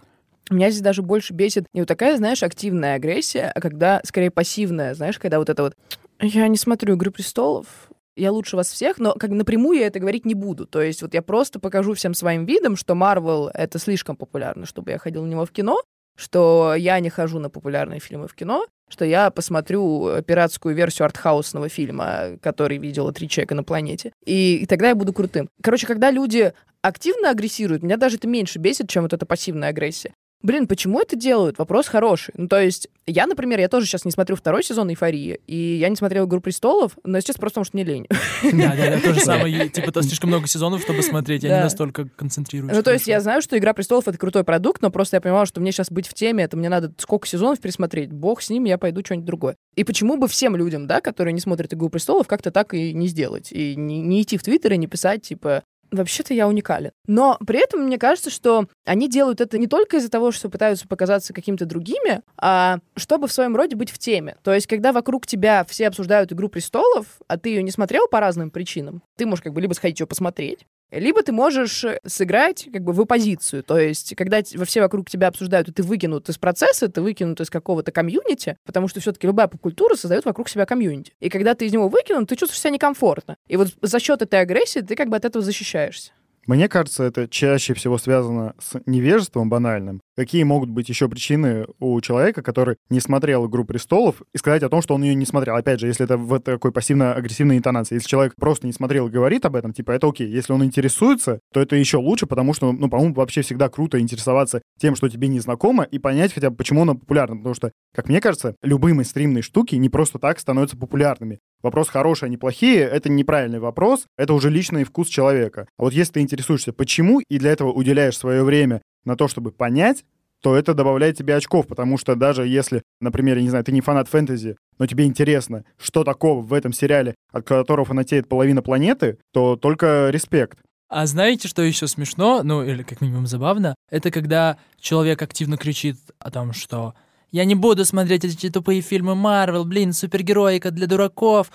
Меня 0.49 0.69
здесь 0.69 0.81
даже 0.81 1.01
больше 1.01 1.33
бесит 1.33 1.65
не 1.73 1.81
вот 1.81 1.87
такая, 1.87 2.17
знаешь, 2.17 2.43
активная 2.43 2.95
агрессия, 2.95 3.51
а 3.53 3.61
когда 3.61 4.01
скорее 4.03 4.31
пассивная, 4.31 4.93
знаешь, 4.93 5.17
когда 5.17 5.39
вот 5.39 5.49
это 5.49 5.63
вот 5.63 5.73
«я 6.19 6.47
не 6.47 6.57
смотрю 6.57 6.95
«Игры 6.95 7.11
престолов», 7.11 7.67
я 8.15 8.31
лучше 8.31 8.55
вас 8.55 8.69
всех, 8.71 8.99
но 8.99 9.13
как 9.13 9.31
напрямую 9.31 9.79
я 9.79 9.87
это 9.87 9.99
говорить 9.99 10.25
не 10.25 10.35
буду. 10.35 10.67
То 10.67 10.81
есть 10.81 11.01
вот 11.01 11.13
я 11.13 11.21
просто 11.21 11.59
покажу 11.59 11.93
всем 11.93 12.13
своим 12.13 12.45
видом, 12.45 12.75
что 12.75 12.93
Марвел— 12.93 13.49
это 13.53 13.79
слишком 13.79 14.15
популярно, 14.15 14.65
чтобы 14.65 14.91
я 14.91 14.99
ходил 14.99 15.23
на 15.23 15.29
него 15.29 15.45
в 15.45 15.51
кино, 15.51 15.81
что 16.15 16.75
я 16.75 16.99
не 16.99 17.09
хожу 17.09 17.39
на 17.39 17.49
популярные 17.49 17.99
фильмы 17.99 18.27
в 18.27 18.35
кино, 18.35 18.67
что 18.89 19.05
я 19.05 19.31
посмотрю 19.31 20.07
э, 20.09 20.21
пиратскую 20.21 20.75
версию 20.75 21.05
артхаусного 21.05 21.69
фильма, 21.69 22.37
который 22.41 22.77
видела 22.77 23.11
три 23.11 23.27
человека 23.27 23.55
на 23.55 23.63
планете. 23.63 24.11
И, 24.23 24.57
и 24.57 24.65
тогда 24.67 24.89
я 24.89 24.95
буду 24.95 25.13
крутым. 25.13 25.49
Короче, 25.63 25.87
когда 25.87 26.11
люди 26.11 26.53
активно 26.83 27.31
агрессируют, 27.31 27.81
меня 27.81 27.97
даже 27.97 28.17
это 28.17 28.27
меньше 28.27 28.59
бесит, 28.59 28.89
чем 28.89 29.03
вот 29.03 29.13
эта 29.13 29.25
пассивная 29.25 29.69
агрессия. 29.69 30.13
Блин, 30.43 30.67
почему 30.67 30.99
это 30.99 31.15
делают? 31.15 31.57
Вопрос 31.57 31.87
хороший. 31.87 32.33
Ну, 32.35 32.49
то 32.49 32.59
есть, 32.59 32.89
я, 33.07 33.27
например, 33.27 33.61
я 33.61 33.69
тоже 33.69 33.85
сейчас 33.85 34.03
не 34.03 34.11
смотрю 34.11 34.35
второй 34.35 34.61
сезон 34.61 34.89
«Эйфории», 34.89 35.39
и 35.47 35.77
я 35.77 35.87
не 35.87 35.95
смотрел 35.95 36.27
«Игру 36.27 36.41
престолов», 36.41 36.97
но 37.05 37.21
сейчас 37.21 37.37
просто 37.37 37.61
потому, 37.61 37.63
что 37.63 37.77
мне 37.77 37.85
лень. 37.85 38.07
Да, 38.51 38.75
да, 38.75 38.89
да, 38.91 38.99
то 38.99 39.13
же 39.13 39.19
самое. 39.21 39.69
Типа, 39.69 39.93
то 39.93 40.01
слишком 40.01 40.29
много 40.29 40.47
сезонов, 40.47 40.81
чтобы 40.81 41.01
смотреть, 41.01 41.43
я 41.43 41.57
не 41.57 41.63
настолько 41.63 42.09
концентрируюсь. 42.17 42.75
Ну, 42.75 42.83
то 42.83 42.91
есть, 42.91 43.07
я 43.07 43.21
знаю, 43.21 43.41
что 43.41 43.57
«Игра 43.57 43.73
престолов»— 43.73 44.07
это 44.09 44.17
крутой 44.17 44.43
продукт, 44.43 44.81
но 44.81 44.91
просто 44.91 45.15
я 45.15 45.21
понимала, 45.21 45.45
что 45.45 45.61
мне 45.61 45.71
сейчас 45.71 45.89
быть 45.89 46.07
в 46.07 46.13
теме, 46.13 46.43
это 46.43 46.57
мне 46.57 46.67
надо 46.67 46.93
сколько 46.97 47.25
сезонов 47.25 47.61
пересмотреть. 47.61 48.11
Бог 48.11 48.41
с 48.41 48.49
ним, 48.49 48.65
я 48.65 48.77
пойду 48.77 48.99
что-нибудь 49.03 49.25
другое. 49.25 49.55
И 49.77 49.85
почему 49.85 50.17
бы 50.17 50.27
всем 50.27 50.57
людям, 50.57 50.87
да, 50.87 50.99
которые 50.99 51.33
не 51.33 51.39
смотрят 51.39 51.73
«Игру 51.73 51.87
престолов», 51.87 52.27
как-то 52.27 52.51
так 52.51 52.73
и 52.73 52.93
не 52.93 53.07
сделать? 53.07 53.49
И 53.53 53.77
не, 53.77 54.01
не 54.01 54.21
идти 54.21 54.37
в 54.37 54.43
Твиттер 54.43 54.73
и 54.73 54.77
не 54.77 54.87
писать, 54.87 55.21
типа, 55.21 55.63
вообще-то 55.93 56.33
я 56.33 56.47
уникален. 56.47 56.91
Но 57.07 57.37
при 57.45 57.63
этом 57.63 57.81
мне 57.81 57.97
кажется, 57.97 58.29
что 58.29 58.67
они 58.85 59.09
делают 59.09 59.41
это 59.41 59.57
не 59.57 59.67
только 59.67 59.97
из-за 59.97 60.09
того, 60.09 60.31
что 60.31 60.49
пытаются 60.49 60.87
показаться 60.87 61.33
какими-то 61.33 61.65
другими, 61.65 62.21
а 62.37 62.79
чтобы 62.95 63.27
в 63.27 63.33
своем 63.33 63.55
роде 63.55 63.75
быть 63.75 63.91
в 63.91 63.97
теме. 63.97 64.35
То 64.43 64.53
есть, 64.53 64.67
когда 64.67 64.91
вокруг 64.91 65.27
тебя 65.27 65.65
все 65.65 65.87
обсуждают 65.87 66.31
«Игру 66.31 66.49
престолов», 66.49 67.05
а 67.27 67.37
ты 67.37 67.49
ее 67.49 67.63
не 67.63 67.71
смотрел 67.71 68.07
по 68.07 68.19
разным 68.19 68.49
причинам, 68.49 69.01
ты 69.17 69.25
можешь 69.25 69.43
как 69.43 69.53
бы 69.53 69.61
либо 69.61 69.73
сходить 69.73 69.99
ее 69.99 70.07
посмотреть, 70.07 70.65
либо 70.99 71.23
ты 71.23 71.31
можешь 71.31 71.83
э, 71.83 71.99
сыграть 72.05 72.67
как 72.71 72.83
бы 72.83 72.93
в 72.93 73.01
оппозицию. 73.01 73.63
То 73.63 73.77
есть, 73.77 74.15
когда 74.15 74.41
во 74.55 74.65
все 74.65 74.81
вокруг 74.81 75.09
тебя 75.09 75.27
обсуждают, 75.27 75.69
и 75.69 75.71
ты 75.71 75.83
выкинут 75.83 76.29
из 76.29 76.37
процесса, 76.37 76.87
ты 76.87 77.01
выкинут 77.01 77.41
из 77.41 77.49
какого-то 77.49 77.91
комьюнити, 77.91 78.57
потому 78.65 78.87
что 78.87 78.99
все-таки 78.99 79.27
любая 79.27 79.47
поп-культура 79.47 79.95
создает 79.95 80.25
вокруг 80.25 80.49
себя 80.49 80.65
комьюнити. 80.65 81.13
И 81.19 81.29
когда 81.29 81.55
ты 81.55 81.65
из 81.65 81.73
него 81.73 81.87
выкинут, 81.87 82.29
ты 82.29 82.35
чувствуешь 82.35 82.61
себя 82.61 82.71
некомфортно. 82.71 83.37
И 83.47 83.57
вот 83.57 83.69
за 83.81 83.99
счет 83.99 84.21
этой 84.21 84.41
агрессии 84.41 84.79
ты 84.79 84.95
как 84.95 85.09
бы 85.09 85.17
от 85.17 85.25
этого 85.25 85.43
защищаешься. 85.43 86.11
Мне 86.45 86.67
кажется, 86.67 87.03
это 87.03 87.27
чаще 87.27 87.73
всего 87.73 87.97
связано 87.97 88.53
с 88.59 88.79
невежеством 88.85 89.49
банальным. 89.49 90.01
Какие 90.17 90.43
могут 90.43 90.69
быть 90.69 90.89
еще 90.89 91.07
причины 91.07 91.65
у 91.79 91.99
человека, 92.01 92.41
который 92.41 92.75
не 92.89 92.99
смотрел 92.99 93.47
«Игру 93.47 93.63
престолов», 93.63 94.21
и 94.33 94.37
сказать 94.37 94.61
о 94.61 94.69
том, 94.69 94.81
что 94.81 94.93
он 94.93 95.03
ее 95.03 95.15
не 95.15 95.25
смотрел? 95.25 95.55
Опять 95.55 95.79
же, 95.79 95.87
если 95.87 96.03
это 96.03 96.17
в 96.17 96.39
такой 96.39 96.71
пассивно-агрессивной 96.71 97.57
интонации. 97.57 97.95
Если 97.95 98.09
человек 98.09 98.35
просто 98.35 98.67
не 98.67 98.73
смотрел 98.73 99.07
и 99.07 99.11
говорит 99.11 99.45
об 99.45 99.55
этом, 99.55 99.71
типа, 99.71 99.91
это 99.91 100.07
окей. 100.07 100.27
Если 100.27 100.51
он 100.51 100.63
интересуется, 100.63 101.39
то 101.53 101.61
это 101.61 101.77
еще 101.77 101.97
лучше, 101.97 102.27
потому 102.27 102.53
что, 102.53 102.73
ну, 102.73 102.89
по-моему, 102.89 103.13
вообще 103.13 103.41
всегда 103.41 103.69
круто 103.69 103.99
интересоваться 103.99 104.61
тем, 104.79 104.95
что 104.95 105.07
тебе 105.07 105.29
не 105.29 105.39
знакомо, 105.39 105.83
и 105.83 105.97
понять 105.97 106.33
хотя 106.33 106.49
бы, 106.49 106.57
почему 106.57 106.81
оно 106.81 106.95
популярно. 106.95 107.37
Потому 107.37 107.55
что, 107.55 107.71
как 107.95 108.09
мне 108.09 108.19
кажется, 108.19 108.55
любые 108.61 108.93
мейнстримные 108.93 109.43
штуки 109.43 109.75
не 109.75 109.89
просто 109.89 110.19
так 110.19 110.39
становятся 110.39 110.75
популярными. 110.75 111.39
Вопрос 111.63 111.87
хорошие, 111.87 112.27
а 112.27 112.29
не 112.29 112.35
плохие— 112.35 112.79
это 112.81 113.09
неправильный 113.09 113.59
вопрос, 113.59 114.05
это 114.17 114.33
уже 114.33 114.49
личный 114.49 114.83
вкус 114.83 115.07
человека. 115.07 115.67
А 115.77 115.83
вот 115.83 115.93
если 115.93 116.13
ты 116.13 116.19
интересуешься, 116.19 116.73
почему, 116.73 117.21
и 117.21 117.39
для 117.39 117.51
этого 117.51 117.71
уделяешь 117.71 118.17
свое 118.17 118.43
время 118.43 118.81
на 119.05 119.15
то, 119.15 119.29
чтобы 119.29 119.51
понять, 119.51 120.03
то 120.41 120.57
это 120.57 120.73
добавляет 120.73 121.17
тебе 121.17 121.37
очков, 121.37 121.67
потому 121.67 121.97
что 121.97 122.15
даже 122.15 122.45
если, 122.45 122.83
например, 122.99 123.37
я 123.37 123.43
не 123.43 123.49
знаю, 123.49 123.63
ты 123.63 123.71
не 123.71 123.79
фанат 123.79 124.09
фэнтези, 124.09 124.57
но 124.77 124.87
тебе 124.87 125.05
интересно, 125.05 125.63
что 125.77 126.03
такого 126.03 126.41
в 126.41 126.51
этом 126.51 126.73
сериале, 126.73 127.15
от 127.31 127.47
которого 127.47 127.85
фанатеет 127.85 128.27
половина 128.27 128.61
планеты, 128.61 129.17
то 129.31 129.55
только 129.55 130.09
респект. 130.09 130.59
А 130.89 131.05
знаете, 131.05 131.47
что 131.47 131.61
еще 131.61 131.87
смешно, 131.87 132.43
ну 132.43 132.61
или 132.61 132.83
как 132.83 132.99
минимум 132.99 133.25
забавно, 133.25 133.73
это 133.89 134.11
когда 134.11 134.57
человек 134.81 135.21
активно 135.21 135.55
кричит 135.55 135.97
о 136.19 136.29
том, 136.29 136.51
что 136.51 136.93
я 137.33 137.45
не 137.45 137.55
буду 137.55 137.83
смотреть 137.83 138.23
эти 138.23 138.49
тупые 138.49 138.81
фильмы 138.81 139.15
Марвел, 139.15 139.65
блин, 139.65 139.91
супергероика 139.91 140.69
для 140.69 140.85
дураков. 140.85 141.51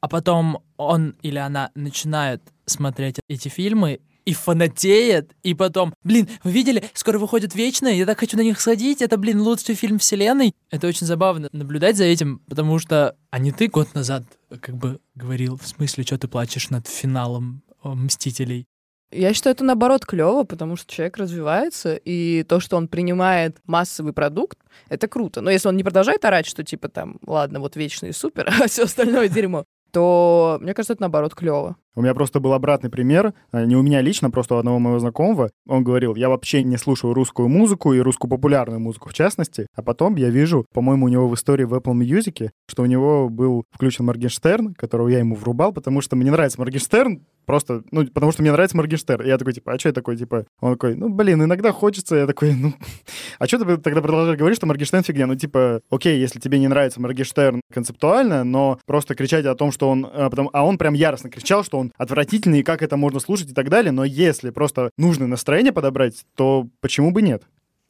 А 0.00 0.08
потом 0.08 0.62
он 0.76 1.16
или 1.20 1.38
она 1.38 1.72
начинает 1.74 2.40
смотреть 2.64 3.16
эти 3.28 3.48
фильмы 3.48 3.98
и 4.24 4.34
фанатеет, 4.34 5.32
и 5.42 5.54
потом, 5.54 5.94
блин, 6.04 6.28
вы 6.44 6.52
видели, 6.52 6.84
скоро 6.94 7.18
выходит 7.18 7.54
Вечное, 7.56 7.94
я 7.94 8.06
так 8.06 8.20
хочу 8.20 8.36
на 8.36 8.42
них 8.42 8.60
сходить, 8.60 9.02
это, 9.02 9.16
блин, 9.16 9.40
лучший 9.40 9.74
фильм 9.74 9.98
вселенной. 9.98 10.52
Это 10.70 10.86
очень 10.86 11.06
забавно 11.06 11.48
наблюдать 11.52 11.96
за 11.96 12.04
этим, 12.04 12.40
потому 12.48 12.78
что, 12.78 13.16
а 13.30 13.38
не 13.38 13.50
ты 13.50 13.66
год 13.68 13.94
назад 13.94 14.24
как 14.60 14.76
бы 14.76 15.00
говорил, 15.14 15.56
в 15.56 15.66
смысле, 15.66 16.04
что 16.04 16.18
ты 16.18 16.28
плачешь 16.28 16.70
над 16.70 16.86
финалом 16.86 17.62
Мстителей. 17.82 18.66
Я 19.12 19.32
считаю, 19.32 19.54
это 19.54 19.64
наоборот 19.64 20.04
клево, 20.04 20.42
потому 20.42 20.76
что 20.76 20.92
человек 20.92 21.16
развивается, 21.16 21.94
и 21.94 22.42
то, 22.42 22.58
что 22.58 22.76
он 22.76 22.88
принимает 22.88 23.58
массовый 23.66 24.12
продукт, 24.12 24.58
это 24.88 25.06
круто. 25.06 25.40
Но 25.40 25.50
если 25.50 25.68
он 25.68 25.76
не 25.76 25.84
продолжает 25.84 26.24
орать, 26.24 26.46
что 26.46 26.64
типа 26.64 26.88
там, 26.88 27.18
ладно, 27.24 27.60
вот 27.60 27.76
вечный 27.76 28.12
супер, 28.12 28.48
а 28.62 28.66
все 28.66 28.84
остальное 28.84 29.28
дерьмо, 29.28 29.64
то 29.92 30.58
мне 30.60 30.74
кажется, 30.74 30.94
это 30.94 31.02
наоборот 31.02 31.34
клево. 31.34 31.76
У 31.96 32.02
меня 32.02 32.12
просто 32.14 32.40
был 32.40 32.52
обратный 32.52 32.90
пример, 32.90 33.32
э, 33.52 33.64
не 33.64 33.74
у 33.74 33.82
меня 33.82 34.02
лично, 34.02 34.30
просто 34.30 34.54
у 34.54 34.58
одного 34.58 34.78
моего 34.78 34.98
знакомого. 34.98 35.50
Он 35.66 35.82
говорил, 35.82 36.14
я 36.14 36.28
вообще 36.28 36.62
не 36.62 36.76
слушаю 36.76 37.14
русскую 37.14 37.48
музыку 37.48 37.94
и 37.94 38.00
русскую 38.00 38.30
популярную 38.30 38.80
музыку 38.80 39.08
в 39.08 39.14
частности. 39.14 39.66
А 39.74 39.82
потом 39.82 40.16
я 40.16 40.28
вижу, 40.28 40.66
по-моему, 40.74 41.06
у 41.06 41.08
него 41.08 41.26
в 41.26 41.34
истории 41.34 41.64
в 41.64 41.72
Apple 41.72 41.94
Music, 41.94 42.50
что 42.68 42.82
у 42.82 42.86
него 42.86 43.30
был 43.30 43.64
включен 43.70 44.04
Моргенштерн, 44.04 44.74
которого 44.74 45.08
я 45.08 45.20
ему 45.20 45.34
врубал, 45.34 45.72
потому 45.72 46.02
что 46.02 46.16
мне 46.16 46.30
нравится 46.30 46.60
Моргенштерн, 46.60 47.22
просто, 47.46 47.82
ну, 47.90 48.04
потому 48.06 48.32
что 48.32 48.42
мне 48.42 48.52
нравится 48.52 48.76
Моргенштерн. 48.76 49.24
И 49.24 49.28
я 49.28 49.38
такой, 49.38 49.54
типа, 49.54 49.72
а 49.72 49.78
что 49.78 49.88
я 49.88 49.92
такой, 49.94 50.16
типа? 50.16 50.44
Он 50.60 50.74
такой, 50.74 50.96
ну, 50.96 51.08
блин, 51.08 51.42
иногда 51.42 51.72
хочется. 51.72 52.16
Я 52.16 52.26
такой, 52.26 52.54
ну, 52.54 52.74
а 53.38 53.46
что 53.46 53.58
ты 53.58 53.76
тогда 53.78 54.02
продолжаешь 54.02 54.38
говорить, 54.38 54.58
что 54.58 54.66
Моргенштерн 54.66 55.04
фигня? 55.04 55.26
Ну, 55.26 55.36
типа, 55.36 55.80
окей, 55.90 56.20
если 56.20 56.40
тебе 56.40 56.58
не 56.58 56.68
нравится 56.68 57.00
Моргенштерн 57.00 57.62
концептуально, 57.72 58.44
но 58.44 58.78
просто 58.84 59.14
кричать 59.14 59.46
о 59.46 59.54
том, 59.54 59.72
что 59.72 59.88
он... 59.88 60.06
А, 60.12 60.28
потом, 60.28 60.50
а 60.52 60.64
он 60.64 60.76
прям 60.76 60.94
яростно 60.94 61.30
кричал, 61.30 61.64
что 61.64 61.78
он 61.78 61.85
отвратительный, 61.96 62.60
и 62.60 62.62
как 62.62 62.82
это 62.82 62.96
можно 62.96 63.20
слушать 63.20 63.50
и 63.50 63.54
так 63.54 63.68
далее. 63.68 63.92
Но 63.92 64.04
если 64.04 64.50
просто 64.50 64.90
нужное 64.96 65.26
настроение 65.26 65.72
подобрать, 65.72 66.24
то 66.34 66.68
почему 66.80 67.10
бы 67.10 67.22
нет? 67.22 67.44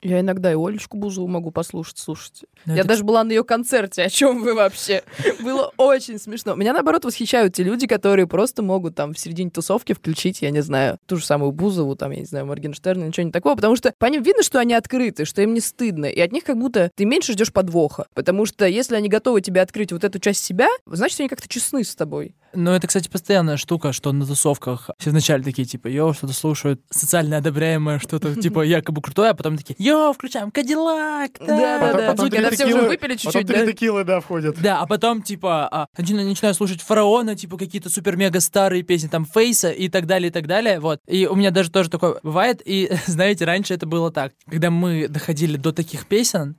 Я 0.06 0.20
иногда 0.20 0.52
и 0.52 0.54
Олечку 0.54 0.96
Бузову 0.96 1.26
могу 1.26 1.50
послушать, 1.50 1.98
слушайте. 1.98 2.46
Ну, 2.64 2.75
Я 2.75 2.80
это- 2.80 2.88
даже 2.90 3.02
была 3.04 3.25
на 3.25 3.30
ее 3.32 3.42
концерте. 3.42 4.02
О 4.02 4.08
чем 4.08 4.42
вы 4.42 4.54
вообще? 4.54 5.02
Было 5.40 5.72
очень 5.76 6.18
смешно. 6.20 6.54
Меня, 6.54 6.72
наоборот, 6.72 7.04
восхищают 7.04 7.54
те 7.54 7.64
люди, 7.64 7.86
которые 7.86 8.26
просто 8.26 8.62
могут 8.62 8.94
там 8.94 9.14
в 9.14 9.18
середине 9.18 9.50
тусовки 9.50 9.92
включить, 9.94 10.42
я 10.42 10.50
не 10.50 10.62
знаю, 10.62 10.98
ту 11.06 11.16
же 11.16 11.25
самую 11.25 11.50
Бузову, 11.52 11.96
там, 11.96 12.12
я 12.12 12.20
не 12.20 12.25
знаю, 12.26 12.46
Моргенштерна, 12.46 13.04
ничего 13.04 13.25
не 13.26 13.32
такого, 13.32 13.56
потому 13.56 13.75
что 13.76 13.92
по 13.98 14.06
ним 14.06 14.22
видно, 14.22 14.42
что 14.42 14.60
они 14.60 14.75
открыты, 14.75 15.25
что 15.25 15.42
им 15.42 15.54
не 15.54 15.60
стыдно, 15.60 16.06
и 16.06 16.20
от 16.20 16.30
них 16.32 16.44
как 16.44 16.56
будто 16.56 16.90
ты 16.94 17.04
меньше 17.04 17.32
ждешь 17.32 17.52
подвоха. 17.52 18.06
Потому 18.14 18.46
что 18.46 18.66
если 18.66 18.94
они 18.94 19.08
готовы 19.08 19.40
тебе 19.40 19.60
открыть 19.60 19.90
вот 19.92 20.04
эту 20.04 20.18
часть 20.20 20.44
себя, 20.44 20.68
значит, 20.86 21.18
они 21.20 21.28
как-то 21.28 21.48
честны 21.48 21.82
с 21.82 21.94
тобой. 21.96 22.34
Но 22.54 22.75
это, 22.75 22.86
кстати, 22.86 23.08
постоянная 23.08 23.56
штука, 23.58 23.92
что 23.92 24.12
на 24.12 24.25
тусовках 24.25 24.90
все 24.98 25.10
вначале 25.10 25.42
такие, 25.42 25.66
типа, 25.66 25.88
йоу, 25.88 26.14
что-то 26.14 26.32
слушают, 26.32 26.80
социально 26.90 27.38
одобряемое, 27.38 27.98
что-то, 27.98 28.34
типа, 28.40 28.60
якобы 28.64 29.02
крутое, 29.02 29.30
а 29.30 29.34
потом 29.34 29.58
такие, 29.58 29.75
йоу, 29.78 29.96
включаем 30.15 30.50
Кадиллак, 30.50 31.33
Да, 31.41 31.47
да, 31.47 31.79
Потом- 31.81 32.00
да. 32.00 32.11
потом 32.11 32.31
Когда 32.31 32.49
три 32.49 32.57
все 32.57 32.67
уже 32.67 32.83
выпили 32.83 33.17
Потом 33.17 33.19
чуть-чуть, 33.19 33.47
три 33.47 33.57
да? 33.57 33.67
текилы, 33.67 34.05
да, 34.05 34.21
входят. 34.21 34.61
Да, 34.61 34.81
а 34.81 34.87
потом, 34.87 35.23
типа, 35.23 35.69
а, 35.71 35.87
начинаю 35.97 36.55
слушать 36.55 36.83
фараона, 36.83 37.35
типа, 37.37 37.57
какие-то 37.57 37.91
супер-мега 37.91 38.41
старые 38.41 38.83
песни, 38.83 39.09
там, 39.09 39.25
Фейса 39.25 39.71
и 39.71 39.88
так 39.88 40.07
далее, 40.07 40.29
и 40.29 40.33
так 40.33 40.47
далее, 40.47 40.81
вот. 40.81 41.00
И 41.07 41.26
у 41.26 41.35
меня 41.35 41.50
даже 41.50 41.71
тоже 41.71 41.91
такое 41.91 42.19
бывает, 42.23 42.61
и, 42.65 42.91
знаете, 43.07 43.45
раньше 43.45 43.75
это 43.75 43.87
было 43.87 44.11
так. 44.11 44.33
Когда 44.49 44.71
мы 44.71 45.09
доходили 45.09 45.57
до 45.57 45.73
таких 45.73 46.07
песен, 46.07 46.57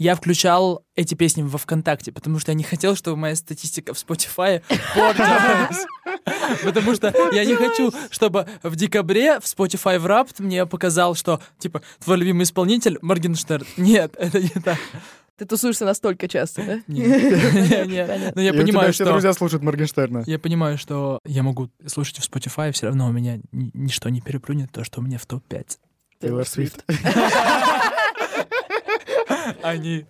я 0.00 0.14
включал 0.14 0.82
эти 0.96 1.14
песни 1.14 1.42
во 1.42 1.58
ВКонтакте, 1.58 2.10
потому 2.10 2.38
что 2.38 2.52
я 2.52 2.56
не 2.56 2.64
хотел, 2.64 2.96
чтобы 2.96 3.18
моя 3.18 3.36
статистика 3.36 3.92
в 3.92 3.98
Spotify 3.98 4.62
портилась. 4.94 5.84
Потому 6.64 6.94
что 6.94 7.12
я 7.32 7.44
не 7.44 7.54
хочу, 7.54 7.92
чтобы 8.10 8.46
в 8.62 8.76
декабре 8.76 9.38
в 9.40 9.44
Spotify 9.44 10.02
Wrapped 10.02 10.36
мне 10.38 10.64
показал, 10.64 11.14
что, 11.14 11.42
типа, 11.58 11.82
твой 12.02 12.16
любимый 12.16 12.44
исполнитель 12.44 12.98
Моргенштерн. 13.02 13.66
Нет, 13.76 14.14
это 14.18 14.40
не 14.40 14.48
так. 14.48 14.78
Ты 15.36 15.44
тусуешься 15.44 15.84
настолько 15.84 16.28
часто, 16.28 16.62
да? 16.62 16.80
Нет, 16.86 17.86
нет. 17.86 18.34
Но 18.34 18.40
я 18.40 18.48
И 18.48 18.52
у 18.52 18.54
тебя 18.54 18.62
понимаю, 18.62 18.92
все 18.94 19.04
что... 19.04 19.12
друзья 19.12 19.34
слушают 19.34 19.62
Моргенштерна. 19.62 20.22
Я 20.26 20.38
понимаю, 20.38 20.78
что 20.78 21.18
я 21.26 21.42
могу 21.42 21.68
слушать 21.86 22.18
в 22.18 22.30
Spotify, 22.30 22.72
все 22.72 22.86
равно 22.86 23.06
у 23.06 23.12
меня 23.12 23.36
ни- 23.52 23.70
ничто 23.74 24.08
не 24.08 24.22
переплюнет 24.22 24.72
то, 24.72 24.82
что 24.82 25.00
у 25.00 25.02
меня 25.02 25.18
в 25.18 25.26
топ-5. 25.26 25.76
Тейлор 26.22 26.46
Свифт. 26.46 26.84
Они... 29.62 30.06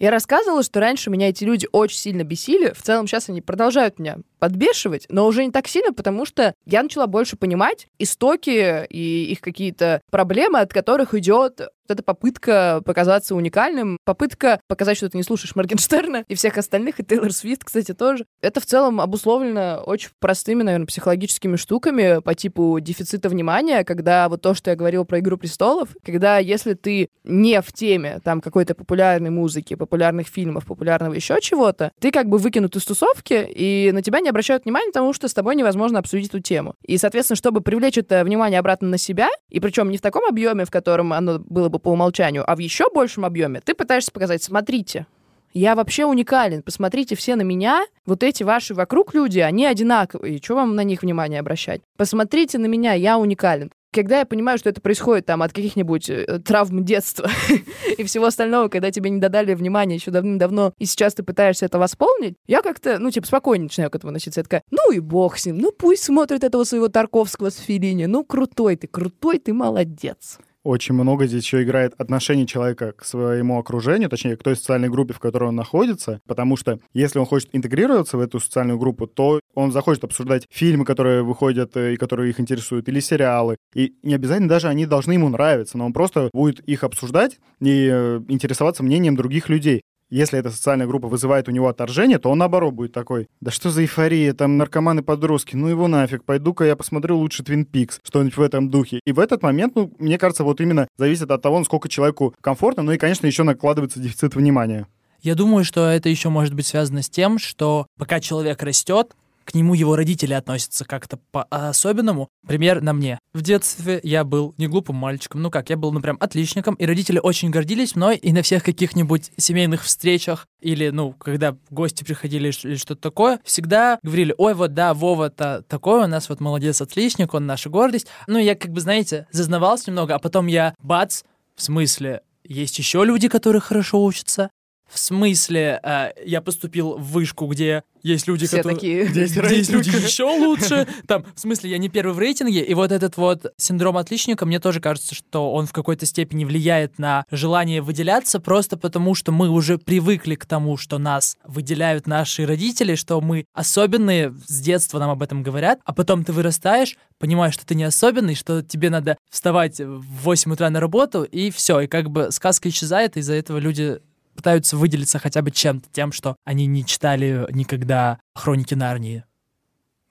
Я 0.00 0.12
рассказывала, 0.12 0.62
что 0.62 0.78
раньше 0.78 1.10
меня 1.10 1.28
эти 1.28 1.42
люди 1.42 1.66
очень 1.72 1.98
сильно 1.98 2.22
бесили. 2.22 2.72
В 2.72 2.82
целом 2.82 3.06
сейчас 3.06 3.28
они 3.28 3.40
продолжают 3.40 3.98
меня 3.98 4.18
подбешивать, 4.38 5.06
но 5.08 5.26
уже 5.26 5.44
не 5.44 5.50
так 5.50 5.68
сильно, 5.68 5.92
потому 5.92 6.24
что 6.26 6.54
я 6.64 6.82
начала 6.82 7.06
больше 7.06 7.36
понимать 7.36 7.88
истоки 7.98 8.86
и 8.86 9.24
их 9.32 9.40
какие-то 9.40 10.00
проблемы, 10.10 10.60
от 10.60 10.72
которых 10.72 11.14
идет 11.14 11.68
вот 11.88 11.94
эта 11.94 12.02
попытка 12.02 12.82
показаться 12.84 13.34
уникальным, 13.34 13.98
попытка 14.04 14.60
показать, 14.68 14.96
что 14.96 15.08
ты 15.08 15.16
не 15.16 15.22
слушаешь 15.22 15.56
Моргенштерна 15.56 16.24
и 16.28 16.34
всех 16.34 16.58
остальных, 16.58 17.00
и 17.00 17.04
Тейлор 17.04 17.32
Свифт, 17.32 17.64
кстати, 17.64 17.94
тоже. 17.94 18.26
Это 18.42 18.60
в 18.60 18.66
целом 18.66 19.00
обусловлено 19.00 19.82
очень 19.84 20.10
простыми, 20.20 20.62
наверное, 20.62 20.86
психологическими 20.86 21.56
штуками 21.56 22.20
по 22.20 22.34
типу 22.34 22.78
дефицита 22.80 23.28
внимания, 23.28 23.84
когда 23.84 24.28
вот 24.28 24.42
то, 24.42 24.54
что 24.54 24.70
я 24.70 24.76
говорила 24.76 25.04
про 25.04 25.20
«Игру 25.20 25.38
престолов», 25.38 25.88
когда 26.04 26.38
если 26.38 26.74
ты 26.74 27.08
не 27.24 27.60
в 27.62 27.72
теме 27.72 28.20
там 28.22 28.40
какой-то 28.40 28.74
популярной 28.74 29.30
музыки, 29.30 29.74
популярных 29.74 30.28
фильмов, 30.28 30.66
популярного 30.66 31.14
еще 31.14 31.38
чего-то, 31.40 31.92
ты 32.00 32.10
как 32.10 32.28
бы 32.28 32.38
выкинут 32.38 32.76
из 32.76 32.84
тусовки, 32.84 33.46
и 33.48 33.90
на 33.92 34.02
тебя 34.02 34.20
не 34.20 34.27
обращают 34.28 34.64
внимания, 34.64 34.88
потому 34.88 35.12
что 35.12 35.28
с 35.28 35.34
тобой 35.34 35.56
невозможно 35.56 35.98
обсудить 35.98 36.28
эту 36.28 36.40
тему. 36.40 36.74
И, 36.82 36.98
соответственно, 36.98 37.36
чтобы 37.36 37.60
привлечь 37.60 37.98
это 37.98 38.24
внимание 38.24 38.58
обратно 38.58 38.88
на 38.88 38.98
себя, 38.98 39.28
и 39.48 39.60
причем 39.60 39.90
не 39.90 39.98
в 39.98 40.00
таком 40.00 40.24
объеме, 40.26 40.64
в 40.64 40.70
котором 40.70 41.12
оно 41.12 41.38
было 41.38 41.68
бы 41.68 41.78
по 41.78 41.88
умолчанию, 41.90 42.44
а 42.46 42.56
в 42.56 42.58
еще 42.58 42.88
большем 42.92 43.24
объеме, 43.24 43.60
ты 43.60 43.74
пытаешься 43.74 44.12
показать, 44.12 44.42
смотрите, 44.42 45.06
я 45.54 45.74
вообще 45.74 46.04
уникален. 46.04 46.62
Посмотрите 46.62 47.16
все 47.16 47.34
на 47.34 47.42
меня. 47.42 47.86
Вот 48.06 48.22
эти 48.22 48.42
ваши 48.42 48.74
вокруг 48.74 49.14
люди, 49.14 49.38
они 49.38 49.66
одинаковые. 49.66 50.40
Чего 50.40 50.58
вам 50.58 50.76
на 50.76 50.84
них 50.84 51.02
внимание 51.02 51.40
обращать? 51.40 51.80
Посмотрите 51.96 52.58
на 52.58 52.66
меня, 52.66 52.92
я 52.92 53.18
уникален. 53.18 53.70
Когда 53.92 54.18
я 54.18 54.26
понимаю, 54.26 54.58
что 54.58 54.68
это 54.68 54.80
происходит 54.80 55.26
там 55.26 55.42
от 55.42 55.52
каких-нибудь 55.52 56.10
э, 56.10 56.40
травм 56.44 56.84
детства 56.84 57.30
и 57.98 58.04
всего 58.04 58.26
остального, 58.26 58.68
когда 58.68 58.90
тебе 58.90 59.10
не 59.10 59.20
додали 59.20 59.54
внимания 59.54 59.94
еще 59.94 60.10
давным-давно, 60.10 60.74
и 60.78 60.84
сейчас 60.84 61.14
ты 61.14 61.22
пытаешься 61.22 61.66
это 61.66 61.78
восполнить, 61.78 62.36
я 62.46 62.62
как-то, 62.62 62.98
ну, 62.98 63.10
типа, 63.10 63.26
спокойнее 63.26 63.64
начинаю 63.64 63.90
к 63.90 63.96
этому 63.96 64.10
относиться. 64.10 64.40
Я 64.40 64.44
такая, 64.44 64.62
ну 64.70 64.92
и 64.92 65.00
бог 65.00 65.38
с 65.38 65.46
ним, 65.46 65.58
ну 65.58 65.72
пусть 65.72 66.04
смотрит 66.04 66.44
этого 66.44 66.64
своего 66.64 66.88
Тарковского 66.88 67.50
с 67.50 67.56
Филини, 67.56 68.06
ну 68.06 68.24
крутой 68.24 68.76
ты, 68.76 68.86
крутой 68.86 69.38
ты, 69.38 69.52
молодец. 69.52 70.38
Очень 70.68 70.96
много 70.96 71.26
здесь 71.26 71.44
еще 71.44 71.62
играет 71.62 71.94
отношение 71.96 72.46
человека 72.46 72.92
к 72.92 73.02
своему 73.02 73.58
окружению, 73.58 74.10
точнее, 74.10 74.36
к 74.36 74.42
той 74.42 74.54
социальной 74.54 74.90
группе, 74.90 75.14
в 75.14 75.18
которой 75.18 75.48
он 75.48 75.56
находится, 75.56 76.20
потому 76.26 76.58
что 76.58 76.78
если 76.92 77.18
он 77.18 77.24
хочет 77.24 77.48
интегрироваться 77.54 78.18
в 78.18 78.20
эту 78.20 78.38
социальную 78.38 78.78
группу, 78.78 79.06
то 79.06 79.40
он 79.54 79.72
захочет 79.72 80.04
обсуждать 80.04 80.46
фильмы, 80.50 80.84
которые 80.84 81.22
выходят 81.22 81.74
э, 81.78 81.94
и 81.94 81.96
которые 81.96 82.28
их 82.28 82.38
интересуют, 82.38 82.86
или 82.86 83.00
сериалы. 83.00 83.56
И 83.74 83.94
не 84.02 84.14
обязательно 84.14 84.50
даже 84.50 84.68
они 84.68 84.84
должны 84.84 85.12
ему 85.12 85.30
нравиться, 85.30 85.78
но 85.78 85.86
он 85.86 85.94
просто 85.94 86.28
будет 86.34 86.60
их 86.60 86.84
обсуждать 86.84 87.38
и 87.62 87.88
э, 87.90 88.20
интересоваться 88.28 88.82
мнением 88.82 89.16
других 89.16 89.48
людей. 89.48 89.80
Если 90.10 90.38
эта 90.38 90.50
социальная 90.50 90.86
группа 90.86 91.06
вызывает 91.06 91.48
у 91.48 91.50
него 91.50 91.68
отторжение, 91.68 92.18
то 92.18 92.30
он 92.30 92.38
наоборот 92.38 92.72
будет 92.72 92.92
такой, 92.92 93.28
да 93.42 93.50
что 93.50 93.68
за 93.68 93.82
эйфория, 93.82 94.32
там 94.32 94.56
наркоманы-подростки, 94.56 95.54
ну 95.54 95.68
его 95.68 95.86
нафиг, 95.86 96.24
пойду-ка 96.24 96.64
я 96.64 96.76
посмотрю 96.76 97.18
лучше 97.18 97.44
Твин 97.44 97.66
Пикс, 97.66 98.00
что-нибудь 98.02 98.36
в 98.36 98.40
этом 98.40 98.70
духе. 98.70 99.00
И 99.04 99.12
в 99.12 99.18
этот 99.18 99.42
момент, 99.42 99.74
ну, 99.76 99.92
мне 99.98 100.16
кажется, 100.16 100.44
вот 100.44 100.62
именно 100.62 100.88
зависит 100.96 101.30
от 101.30 101.42
того, 101.42 101.58
насколько 101.58 101.90
человеку 101.90 102.34
комфортно, 102.40 102.82
ну 102.82 102.92
и, 102.92 102.96
конечно, 102.96 103.26
еще 103.26 103.42
накладывается 103.42 104.00
дефицит 104.00 104.34
внимания. 104.34 104.86
Я 105.20 105.34
думаю, 105.34 105.64
что 105.64 105.86
это 105.86 106.08
еще 106.08 106.30
может 106.30 106.54
быть 106.54 106.66
связано 106.66 107.02
с 107.02 107.10
тем, 107.10 107.38
что 107.38 107.86
пока 107.98 108.20
человек 108.20 108.62
растет, 108.62 109.14
к 109.48 109.54
нему 109.54 109.72
его 109.72 109.96
родители 109.96 110.34
относятся 110.34 110.84
как-то 110.84 111.18
по-особенному. 111.32 112.28
Пример 112.46 112.82
на 112.82 112.92
мне. 112.92 113.18
В 113.32 113.40
детстве 113.40 113.98
я 114.02 114.22
был 114.22 114.54
не 114.58 114.66
глупым 114.66 114.96
мальчиком, 114.96 115.40
ну 115.40 115.50
как, 115.50 115.70
я 115.70 115.78
был, 115.78 115.90
ну 115.90 116.02
прям 116.02 116.18
отличником, 116.20 116.74
и 116.74 116.84
родители 116.84 117.18
очень 117.18 117.48
гордились 117.48 117.96
мной, 117.96 118.18
и 118.18 118.30
на 118.32 118.42
всех 118.42 118.62
каких-нибудь 118.62 119.30
семейных 119.38 119.84
встречах 119.84 120.46
или, 120.60 120.90
ну, 120.90 121.12
когда 121.12 121.56
гости 121.70 122.04
приходили 122.04 122.52
или 122.62 122.76
что-то 122.76 123.00
такое, 123.00 123.40
всегда 123.42 123.98
говорили, 124.02 124.34
ой, 124.36 124.52
вот 124.52 124.74
да, 124.74 124.92
Вова-то 124.92 125.64
такой 125.66 126.04
у 126.04 126.06
нас, 126.06 126.28
вот 126.28 126.40
молодец, 126.40 126.82
отличник, 126.82 127.32
он 127.32 127.46
наша 127.46 127.70
гордость. 127.70 128.08
Ну, 128.26 128.38
я 128.38 128.54
как 128.54 128.72
бы, 128.72 128.82
знаете, 128.82 129.26
зазнавался 129.30 129.90
немного, 129.90 130.14
а 130.14 130.18
потом 130.18 130.46
я, 130.46 130.74
бац, 130.82 131.22
в 131.56 131.62
смысле, 131.62 132.20
есть 132.44 132.78
еще 132.78 133.02
люди, 133.02 133.28
которые 133.28 133.62
хорошо 133.62 134.04
учатся, 134.04 134.50
в 134.90 134.98
смысле, 134.98 135.80
э, 135.82 136.10
я 136.24 136.40
поступил 136.40 136.98
в 136.98 137.12
вышку, 137.12 137.46
где 137.46 137.82
есть 138.02 138.26
люди, 138.26 138.46
Все 138.46 138.58
которые... 138.58 138.76
такие. 138.76 139.04
Где 139.06 139.20
есть 139.22 139.36
Где 139.36 139.56
есть 139.56 139.70
люди 139.70 139.88
еще 139.90 140.24
лучше. 140.24 140.86
Там, 141.06 141.24
в 141.34 141.40
смысле, 141.40 141.70
я 141.70 141.78
не 141.78 141.88
первый 141.88 142.14
в 142.14 142.18
рейтинге. 142.18 142.62
И 142.62 142.74
вот 142.74 142.92
этот 142.92 143.16
вот 143.16 143.52
синдром 143.56 143.96
отличника, 143.96 144.46
мне 144.46 144.60
тоже 144.60 144.80
кажется, 144.80 145.14
что 145.14 145.52
он 145.52 145.66
в 145.66 145.72
какой-то 145.72 146.06
степени 146.06 146.44
влияет 146.44 146.98
на 146.98 147.24
желание 147.30 147.82
выделяться, 147.82 148.40
просто 148.40 148.76
потому 148.76 149.14
что 149.14 149.32
мы 149.32 149.48
уже 149.48 149.78
привыкли 149.78 150.34
к 150.36 150.46
тому, 150.46 150.76
что 150.76 150.98
нас 150.98 151.36
выделяют 151.44 152.06
наши 152.06 152.46
родители, 152.46 152.94
что 152.94 153.20
мы 153.20 153.44
особенные, 153.52 154.32
с 154.46 154.60
детства 154.60 154.98
нам 154.98 155.10
об 155.10 155.22
этом 155.22 155.42
говорят, 155.42 155.80
а 155.84 155.92
потом 155.92 156.24
ты 156.24 156.32
вырастаешь, 156.32 156.96
понимаешь, 157.18 157.54
что 157.54 157.66
ты 157.66 157.74
не 157.74 157.84
особенный, 157.84 158.34
что 158.34 158.62
тебе 158.62 158.90
надо 158.90 159.18
вставать 159.30 159.80
в 159.80 160.02
8 160.22 160.52
утра 160.52 160.70
на 160.70 160.80
работу, 160.80 161.24
и 161.24 161.50
все, 161.50 161.80
и 161.80 161.86
как 161.86 162.10
бы 162.10 162.30
сказка 162.30 162.68
исчезает, 162.68 163.16
и 163.16 163.20
из-за 163.20 163.34
этого 163.34 163.58
люди 163.58 164.00
пытаются 164.38 164.76
выделиться 164.76 165.18
хотя 165.18 165.42
бы 165.42 165.50
чем-то, 165.50 165.88
тем, 165.90 166.12
что 166.12 166.36
они 166.44 166.66
не 166.66 166.86
читали 166.86 167.44
никогда 167.50 168.20
«Хроники 168.36 168.74
Нарнии». 168.74 169.24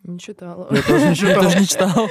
Не 0.04 0.20
читала. 0.20 0.68
Я 0.70 0.82
тоже 0.84 1.60
не 1.60 1.66
читал. 1.66 2.10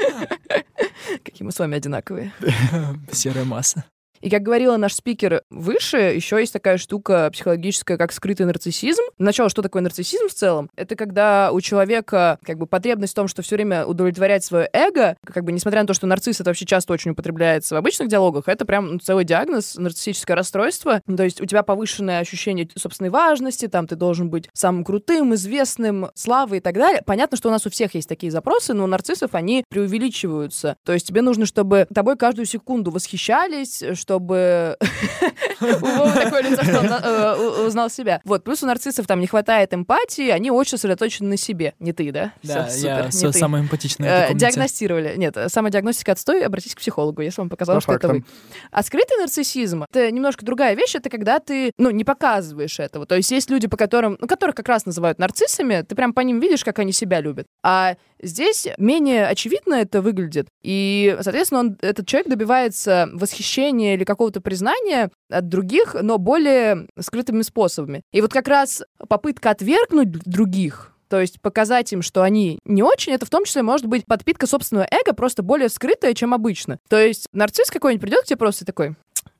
Какие 1.22 1.44
мы 1.44 1.52
с 1.52 1.58
вами 1.58 1.76
одинаковые. 1.76 2.32
Серая 3.12 3.44
масса. 3.44 3.84
И 4.20 4.30
как 4.30 4.42
говорила 4.42 4.76
наш 4.76 4.94
спикер 4.94 5.42
выше, 5.50 5.96
еще 5.96 6.38
есть 6.38 6.52
такая 6.52 6.78
штука 6.78 7.30
психологическая, 7.32 7.96
как 7.96 8.12
скрытый 8.12 8.46
нарциссизм. 8.46 9.02
Начало, 9.18 9.48
что 9.48 9.62
такое 9.62 9.82
нарциссизм 9.82 10.28
в 10.28 10.34
целом? 10.34 10.70
Это 10.76 10.96
когда 10.96 11.50
у 11.52 11.60
человека 11.60 12.38
как 12.42 12.58
бы 12.58 12.66
потребность 12.66 13.12
в 13.12 13.16
том, 13.16 13.28
что 13.28 13.42
все 13.42 13.56
время 13.56 13.84
удовлетворять 13.86 14.44
свое 14.44 14.68
эго, 14.72 15.16
как 15.24 15.44
бы 15.44 15.52
несмотря 15.52 15.82
на 15.82 15.86
то, 15.86 15.94
что 15.94 16.06
нарцисс 16.06 16.40
это 16.40 16.50
вообще 16.50 16.66
часто 16.66 16.92
очень 16.92 17.12
употребляется 17.12 17.74
в 17.74 17.78
обычных 17.78 18.08
диалогах, 18.08 18.48
это 18.48 18.64
прям 18.64 18.94
ну, 18.94 18.98
целый 18.98 19.24
диагноз, 19.24 19.76
нарциссическое 19.76 20.36
расстройство. 20.36 21.00
То 21.06 21.22
есть 21.22 21.40
у 21.40 21.46
тебя 21.46 21.62
повышенное 21.62 22.20
ощущение 22.20 22.68
собственной 22.76 23.10
важности, 23.10 23.68
там 23.68 23.86
ты 23.86 23.96
должен 23.96 24.30
быть 24.30 24.48
самым 24.52 24.84
крутым, 24.84 25.34
известным, 25.34 26.10
славой 26.14 26.58
и 26.58 26.60
так 26.60 26.74
далее. 26.74 27.02
Понятно, 27.04 27.36
что 27.36 27.48
у 27.48 27.52
нас 27.52 27.66
у 27.66 27.70
всех 27.70 27.94
есть 27.94 28.08
такие 28.08 28.30
запросы, 28.30 28.74
но 28.74 28.84
у 28.84 28.86
нарциссов 28.86 29.34
они 29.34 29.64
преувеличиваются. 29.68 30.76
То 30.84 30.92
есть 30.92 31.06
тебе 31.06 31.22
нужно, 31.22 31.46
чтобы 31.46 31.86
тобой 31.94 32.16
каждую 32.16 32.46
секунду 32.46 32.90
восхищались, 32.90 33.82
чтобы... 34.06 34.76
У 35.60 35.64
такое 35.64 36.42
лицо, 36.42 36.62
что 36.62 36.80
он 36.80 36.86
э, 36.86 37.66
узнал 37.66 37.88
себя. 37.88 38.20
Вот, 38.24 38.44
плюс 38.44 38.62
у 38.62 38.66
нарциссов 38.66 39.06
там 39.06 39.20
не 39.20 39.26
хватает 39.26 39.72
эмпатии, 39.72 40.28
они 40.28 40.50
очень 40.50 40.72
сосредоточены 40.72 41.30
на 41.30 41.36
себе. 41.38 41.74
Не 41.78 41.92
ты, 41.92 42.12
да? 42.12 42.32
Да, 42.42 42.68
я 42.76 43.10
самый 43.10 43.62
эмпатичный 43.62 44.06
э, 44.06 44.34
Диагностировали. 44.34 45.14
Нет, 45.16 45.34
диагностика 45.34 46.12
отстой, 46.12 46.44
обратись 46.44 46.74
к 46.74 46.78
психологу, 46.78 47.22
если 47.22 47.40
вам 47.40 47.48
показалось, 47.48 47.82
что 47.82 47.94
это 47.94 48.08
вы. 48.08 48.24
А 48.70 48.82
скрытый 48.82 49.16
нарциссизм— 49.18 49.84
это 49.90 50.10
немножко 50.10 50.44
другая 50.44 50.74
вещь, 50.74 50.94
это 50.94 51.08
когда 51.08 51.38
ты, 51.38 51.72
ну, 51.78 51.90
не 51.90 52.04
показываешь 52.04 52.78
этого. 52.78 53.06
То 53.06 53.16
есть 53.16 53.30
есть 53.30 53.50
люди, 53.50 53.66
по 53.66 53.76
которым, 53.76 54.18
ну, 54.20 54.28
которых 54.28 54.54
как 54.54 54.68
раз 54.68 54.84
называют 54.86 55.18
нарциссами, 55.18 55.82
ты 55.88 55.94
прям 55.94 56.12
по 56.12 56.20
ним 56.20 56.38
видишь, 56.38 56.64
как 56.64 56.78
они 56.78 56.92
себя 56.92 57.20
любят. 57.20 57.46
А 57.64 57.96
Здесь 58.22 58.66
менее 58.78 59.26
очевидно 59.26 59.74
это 59.74 60.00
выглядит, 60.00 60.48
и, 60.62 61.16
соответственно, 61.20 61.60
он, 61.60 61.78
этот 61.82 62.06
человек 62.06 62.28
добивается 62.28 63.10
восхищения 63.12 63.95
или 63.96 64.04
какого-то 64.04 64.40
признания 64.40 65.10
от 65.30 65.48
других, 65.48 65.94
но 66.00 66.18
более 66.18 66.86
скрытыми 66.98 67.42
способами. 67.42 68.02
И 68.12 68.20
вот 68.20 68.32
как 68.32 68.48
раз 68.48 68.82
попытка 69.08 69.50
отвергнуть 69.50 70.10
других, 70.24 70.92
то 71.08 71.20
есть 71.20 71.40
показать 71.40 71.92
им, 71.92 72.02
что 72.02 72.22
они 72.22 72.58
не 72.64 72.82
очень, 72.82 73.12
это 73.12 73.26
в 73.26 73.30
том 73.30 73.44
числе 73.44 73.62
может 73.62 73.86
быть 73.86 74.06
подпитка 74.06 74.46
собственного 74.46 74.86
эго, 74.90 75.14
просто 75.14 75.42
более 75.42 75.68
скрытая, 75.68 76.14
чем 76.14 76.34
обычно. 76.34 76.78
То 76.88 77.00
есть 77.00 77.28
нарцисс 77.32 77.70
какой-нибудь 77.70 78.02
придет 78.02 78.22
к 78.22 78.26
тебе 78.26 78.36
просто 78.36 78.64
такой, 78.64 78.94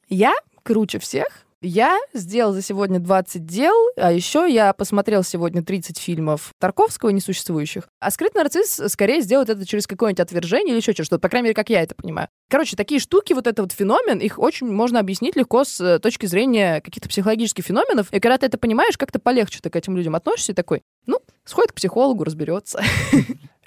я 0.09 0.35
круче 0.63 0.99
всех, 0.99 1.46
я 1.63 1.99
сделал 2.13 2.53
за 2.53 2.63
сегодня 2.63 2.99
20 2.99 3.45
дел, 3.47 3.75
а 3.97 4.13
еще 4.13 4.47
я 4.49 4.73
посмотрел 4.73 5.23
сегодня 5.23 5.63
30 5.63 5.99
фильмов 5.99 6.53
Тарковского 6.61 7.11
несуществующих. 7.11 7.89
А 7.99 8.11
скрытый 8.11 8.43
нарцисс 8.43 8.81
скорее 8.89 9.23
сделает 9.23 9.49
это 9.49 9.65
через 9.65 9.87
какое-нибудь 9.87 10.21
отвержение 10.21 10.73
или 10.73 10.81
еще 10.81 10.93
что-то, 10.93 11.19
по 11.19 11.29
крайней 11.29 11.47
мере, 11.47 11.55
как 11.55 11.71
я 11.71 11.83
это 11.83 11.95
понимаю. 11.95 12.29
Короче, 12.51 12.77
такие 12.77 13.01
штуки, 13.01 13.33
вот 13.33 13.47
этот 13.47 13.61
вот 13.61 13.73
феномен, 13.73 14.19
их 14.19 14.39
очень 14.39 14.71
можно 14.71 15.01
объяснить 15.01 15.37
легко 15.37 15.65
с 15.65 15.81
э, 15.81 15.99
точки 15.99 16.27
зрения 16.27 16.81
каких-то 16.81 17.09
психологических 17.09 17.65
феноменов. 17.65 18.13
И 18.13 18.21
когда 18.21 18.39
ты 18.39 18.47
это 18.47 18.59
понимаешь, 18.59 18.99
как-то 18.99 19.19
полегче 19.19 19.61
ты 19.63 19.71
к 19.71 19.77
этим 19.77 19.97
людям 19.97 20.15
относишься 20.15 20.53
и 20.53 20.55
такой, 20.55 20.83
ну, 21.07 21.21
сходит 21.45 21.73
к 21.73 21.75
психологу, 21.75 22.25
разберется. 22.25 22.83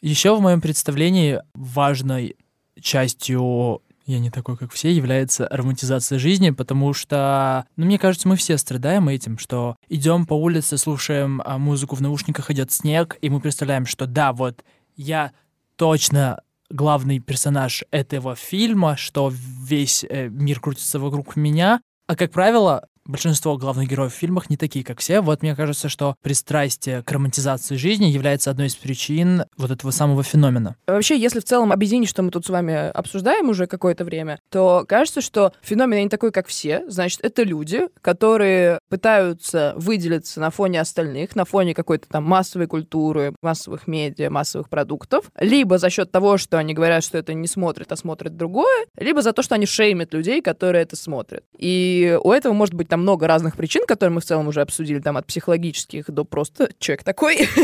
Еще 0.01 0.35
в 0.35 0.41
моем 0.41 0.61
представлении 0.61 1.41
важной 1.53 2.37
частью 2.79 3.81
я 4.09 4.19
не 4.19 4.31
такой, 4.31 4.57
как 4.57 4.71
все, 4.71 4.91
является 4.91 5.47
романтизация 5.51 6.17
жизни, 6.17 6.49
потому 6.49 6.93
что, 6.93 7.65
ну, 7.75 7.85
мне 7.85 7.99
кажется, 7.99 8.27
мы 8.27 8.35
все 8.35 8.57
страдаем 8.57 9.07
этим, 9.07 9.37
что 9.37 9.75
идем 9.87 10.25
по 10.25 10.33
улице, 10.33 10.77
слушаем 10.77 11.41
а, 11.45 11.57
музыку 11.57 11.95
в 11.95 12.01
наушниках, 12.01 12.49
идет 12.49 12.71
снег, 12.71 13.17
и 13.21 13.29
мы 13.29 13.39
представляем, 13.39 13.85
что 13.85 14.07
да, 14.07 14.33
вот 14.33 14.63
я 14.95 15.31
точно 15.75 16.41
главный 16.69 17.19
персонаж 17.19 17.83
этого 17.91 18.35
фильма, 18.35 18.97
что 18.97 19.31
весь 19.31 20.03
э, 20.03 20.27
мир 20.29 20.59
крутится 20.59 20.99
вокруг 20.99 21.35
меня. 21.35 21.81
А 22.07 22.15
как 22.15 22.31
правило, 22.31 22.87
большинство 23.09 23.57
главных 23.57 23.89
героев 23.89 24.13
в 24.13 24.15
фильмах 24.15 24.49
не 24.49 24.57
такие, 24.57 24.85
как 24.85 24.99
все. 24.99 25.21
Вот 25.21 25.41
мне 25.41 25.55
кажется, 25.55 25.89
что 25.89 26.15
пристрастие 26.21 27.03
к 27.03 27.11
романтизации 27.11 27.75
жизни 27.75 28.05
является 28.05 28.51
одной 28.51 28.67
из 28.67 28.75
причин 28.75 29.43
вот 29.57 29.71
этого 29.71 29.91
самого 29.91 30.23
феномена. 30.23 30.75
Вообще, 30.87 31.19
если 31.19 31.39
в 31.39 31.43
целом 31.43 31.71
объединить, 31.71 32.09
что 32.09 32.21
мы 32.21 32.31
тут 32.31 32.45
с 32.45 32.49
вами 32.49 32.89
обсуждаем 32.89 33.49
уже 33.49 33.67
какое-то 33.67 34.05
время, 34.05 34.39
то 34.49 34.85
кажется, 34.87 35.21
что 35.21 35.53
феномен 35.61 36.03
не 36.03 36.09
такой, 36.09 36.31
как 36.31 36.47
все. 36.47 36.83
Значит, 36.87 37.19
это 37.23 37.43
люди, 37.43 37.87
которые 38.01 38.79
пытаются 38.89 39.73
выделиться 39.75 40.39
на 40.39 40.51
фоне 40.51 40.81
остальных, 40.81 41.35
на 41.35 41.45
фоне 41.45 41.73
какой-то 41.73 42.07
там 42.07 42.23
массовой 42.23 42.67
культуры, 42.67 43.33
массовых 43.41 43.87
медиа, 43.87 44.29
массовых 44.29 44.69
продуктов, 44.69 45.25
либо 45.39 45.77
за 45.77 45.89
счет 45.89 46.11
того, 46.11 46.37
что 46.37 46.57
они 46.57 46.73
говорят, 46.73 47.03
что 47.03 47.17
это 47.17 47.33
не 47.33 47.47
смотрят, 47.47 47.91
а 47.91 47.95
смотрят 47.95 48.37
другое, 48.37 48.85
либо 48.97 49.21
за 49.21 49.33
то, 49.33 49.41
что 49.41 49.55
они 49.55 49.65
шеймят 49.65 50.13
людей, 50.13 50.41
которые 50.41 50.83
это 50.83 50.95
смотрят. 50.95 51.43
И 51.57 52.17
у 52.23 52.31
этого 52.31 52.53
может 52.53 52.75
быть 52.75 52.87
там 52.87 52.98
много 52.99 53.27
разных 53.27 53.55
причин, 53.55 53.85
которые 53.85 54.13
мы 54.13 54.21
в 54.21 54.25
целом 54.25 54.47
уже 54.47 54.61
обсудили, 54.61 54.99
там 54.99 55.17
от 55.17 55.25
психологических 55.25 56.09
до 56.09 56.23
просто 56.23 56.69
человек 56.79 57.03
такой. 57.03 57.47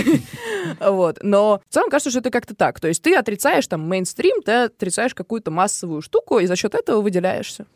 Вот. 0.79 1.19
Но 1.21 1.61
в 1.69 1.73
целом 1.73 1.91
кажется, 1.91 2.09
что 2.09 2.19
это 2.19 2.31
как-то 2.31 2.55
так. 2.55 2.79
То 2.79 2.87
есть 2.87 3.01
ты 3.03 3.15
отрицаешь 3.15 3.67
там 3.67 3.87
мейнстрим, 3.87 4.41
ты 4.41 4.51
отрицаешь 4.63 5.13
какую-то 5.13 5.51
массовую 5.51 6.01
штуку, 6.01 6.39
и 6.39 6.47
за 6.47 6.55
счет 6.55 6.73
этого 6.73 7.01
выделяешься. 7.01 7.67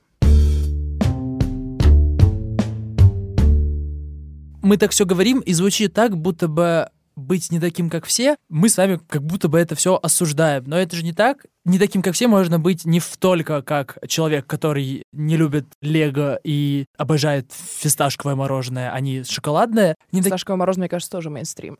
Мы 4.62 4.78
так 4.78 4.92
все 4.92 5.06
говорим, 5.06 5.40
и 5.40 5.54
звучит 5.54 5.94
так, 5.94 6.18
будто 6.18 6.48
бы 6.48 6.90
быть 7.20 7.52
не 7.52 7.60
таким, 7.60 7.90
как 7.90 8.06
все, 8.06 8.36
мы 8.50 8.70
с 8.70 8.78
вами 8.78 9.00
как 9.08 9.24
будто 9.24 9.48
бы 9.48 9.60
это 9.60 9.76
все 9.76 10.00
осуждаем. 10.02 10.64
Но 10.66 10.78
это 10.78 10.96
же 10.96 11.04
не 11.04 11.14
так. 11.14 11.46
Не 11.66 11.78
таким, 11.78 12.02
как 12.02 12.16
все, 12.16 12.28
можно 12.28 12.60
быть 12.60 12.86
не 12.86 13.02
только 13.20 13.62
как 13.62 13.98
человек, 14.08 14.48
который 14.48 15.04
не 15.12 15.38
любит 15.38 15.66
лего 15.82 16.40
и 16.44 16.86
обожает 16.98 17.52
фисташковое 17.52 18.36
мороженое, 18.36 18.92
а 18.92 19.00
не 19.00 19.24
шоколадное. 19.24 19.96
Не 20.12 20.22
Фисташковое 20.22 20.56
так... 20.56 20.60
мороженое, 20.60 20.84
мне 20.84 20.90
кажется, 20.90 21.12
тоже 21.12 21.30
мейнстрим. 21.30 21.78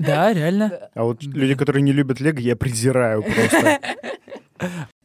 Да, 0.00 0.32
реально. 0.32 0.90
А 0.94 1.04
вот 1.04 1.22
люди, 1.22 1.54
которые 1.54 1.82
не 1.82 1.92
любят 1.92 2.20
лего, 2.20 2.38
я 2.38 2.56
презираю 2.56 3.22
просто. 3.22 3.80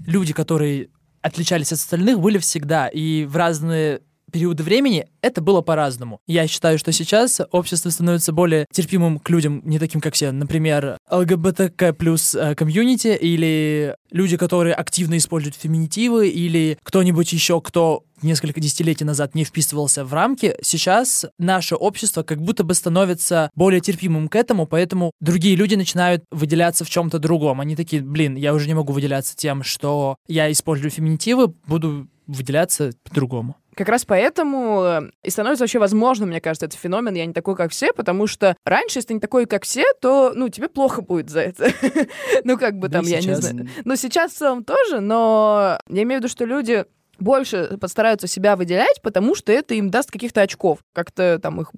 Люди, 0.05 0.33
которые 0.33 0.89
отличались 1.21 1.71
от 1.71 1.79
остальных, 1.79 2.19
были 2.19 2.37
всегда. 2.37 2.87
И 2.87 3.25
в 3.25 3.35
разные 3.35 4.01
периоды 4.31 4.63
времени 4.63 5.07
это 5.21 5.41
было 5.41 5.61
по-разному. 5.61 6.19
Я 6.27 6.47
считаю, 6.47 6.79
что 6.79 6.91
сейчас 6.91 7.41
общество 7.51 7.89
становится 7.89 8.31
более 8.31 8.65
терпимым 8.71 9.19
к 9.19 9.29
людям, 9.29 9.61
не 9.63 9.79
таким, 9.79 10.01
как 10.01 10.13
все. 10.13 10.31
Например, 10.31 10.97
ЛГБТК 11.09 11.93
плюс 11.93 12.35
э, 12.35 12.55
комьюнити 12.55 13.17
или 13.19 13.95
люди, 14.11 14.37
которые 14.37 14.73
активно 14.73 15.17
используют 15.17 15.55
феминитивы 15.55 16.29
или 16.29 16.77
кто-нибудь 16.83 17.31
еще, 17.33 17.61
кто 17.61 18.03
несколько 18.23 18.59
десятилетий 18.59 19.05
назад 19.05 19.35
не 19.35 19.43
вписывался 19.43 20.05
в 20.05 20.13
рамки, 20.13 20.55
сейчас 20.61 21.25
наше 21.37 21.75
общество 21.75 22.23
как 22.23 22.41
будто 22.41 22.63
бы 22.63 22.73
становится 22.73 23.49
более 23.55 23.81
терпимым 23.81 24.27
к 24.27 24.35
этому, 24.35 24.67
поэтому 24.67 25.11
другие 25.19 25.55
люди 25.55 25.75
начинают 25.75 26.23
выделяться 26.31 26.85
в 26.85 26.89
чем-то 26.89 27.19
другом. 27.19 27.61
Они 27.61 27.75
такие, 27.75 28.01
блин, 28.01 28.35
я 28.35 28.53
уже 28.53 28.67
не 28.67 28.73
могу 28.73 28.93
выделяться 28.93 29.35
тем, 29.35 29.63
что 29.63 30.17
я 30.27 30.51
использую 30.51 30.91
феминитивы, 30.91 31.47
буду 31.65 32.07
выделяться 32.31 32.91
по-другому. 33.03 33.55
Как 33.75 33.87
раз 33.87 34.03
поэтому 34.05 34.83
э, 34.83 35.01
и 35.23 35.29
становится 35.29 35.63
вообще 35.63 35.79
возможным, 35.79 36.29
мне 36.29 36.41
кажется, 36.41 36.65
этот 36.65 36.79
феномен 36.79 37.13
«я 37.15 37.25
не 37.25 37.33
такой, 37.33 37.55
как 37.55 37.71
все», 37.71 37.93
потому 37.93 38.27
что 38.27 38.55
раньше, 38.65 38.99
если 38.99 39.09
ты 39.09 39.13
не 39.15 39.19
такой, 39.19 39.45
как 39.45 39.63
все, 39.63 39.85
то, 40.01 40.33
ну, 40.35 40.49
тебе 40.49 40.67
плохо 40.67 41.01
будет 41.01 41.29
за 41.29 41.41
это. 41.41 41.71
ну, 42.43 42.57
как 42.57 42.77
бы 42.77 42.89
там, 42.89 43.05
я 43.05 43.21
не 43.21 43.35
знаю. 43.35 43.69
Ну, 43.85 43.95
сейчас 43.95 44.33
в 44.33 44.37
целом 44.37 44.63
тоже, 44.63 44.99
но 44.99 45.79
я 45.87 46.03
имею 46.03 46.19
в 46.19 46.23
виду, 46.23 46.31
что 46.31 46.43
люди 46.45 46.85
больше 47.17 47.77
постараются 47.79 48.27
себя 48.27 48.55
выделять, 48.55 49.01
потому 49.01 49.35
что 49.35 49.51
это 49.51 49.73
им 49.75 49.89
даст 49.89 50.11
каких-то 50.11 50.41
очков, 50.41 50.79
как-то 50.93 51.39
там 51.41 51.61
их 51.61 51.69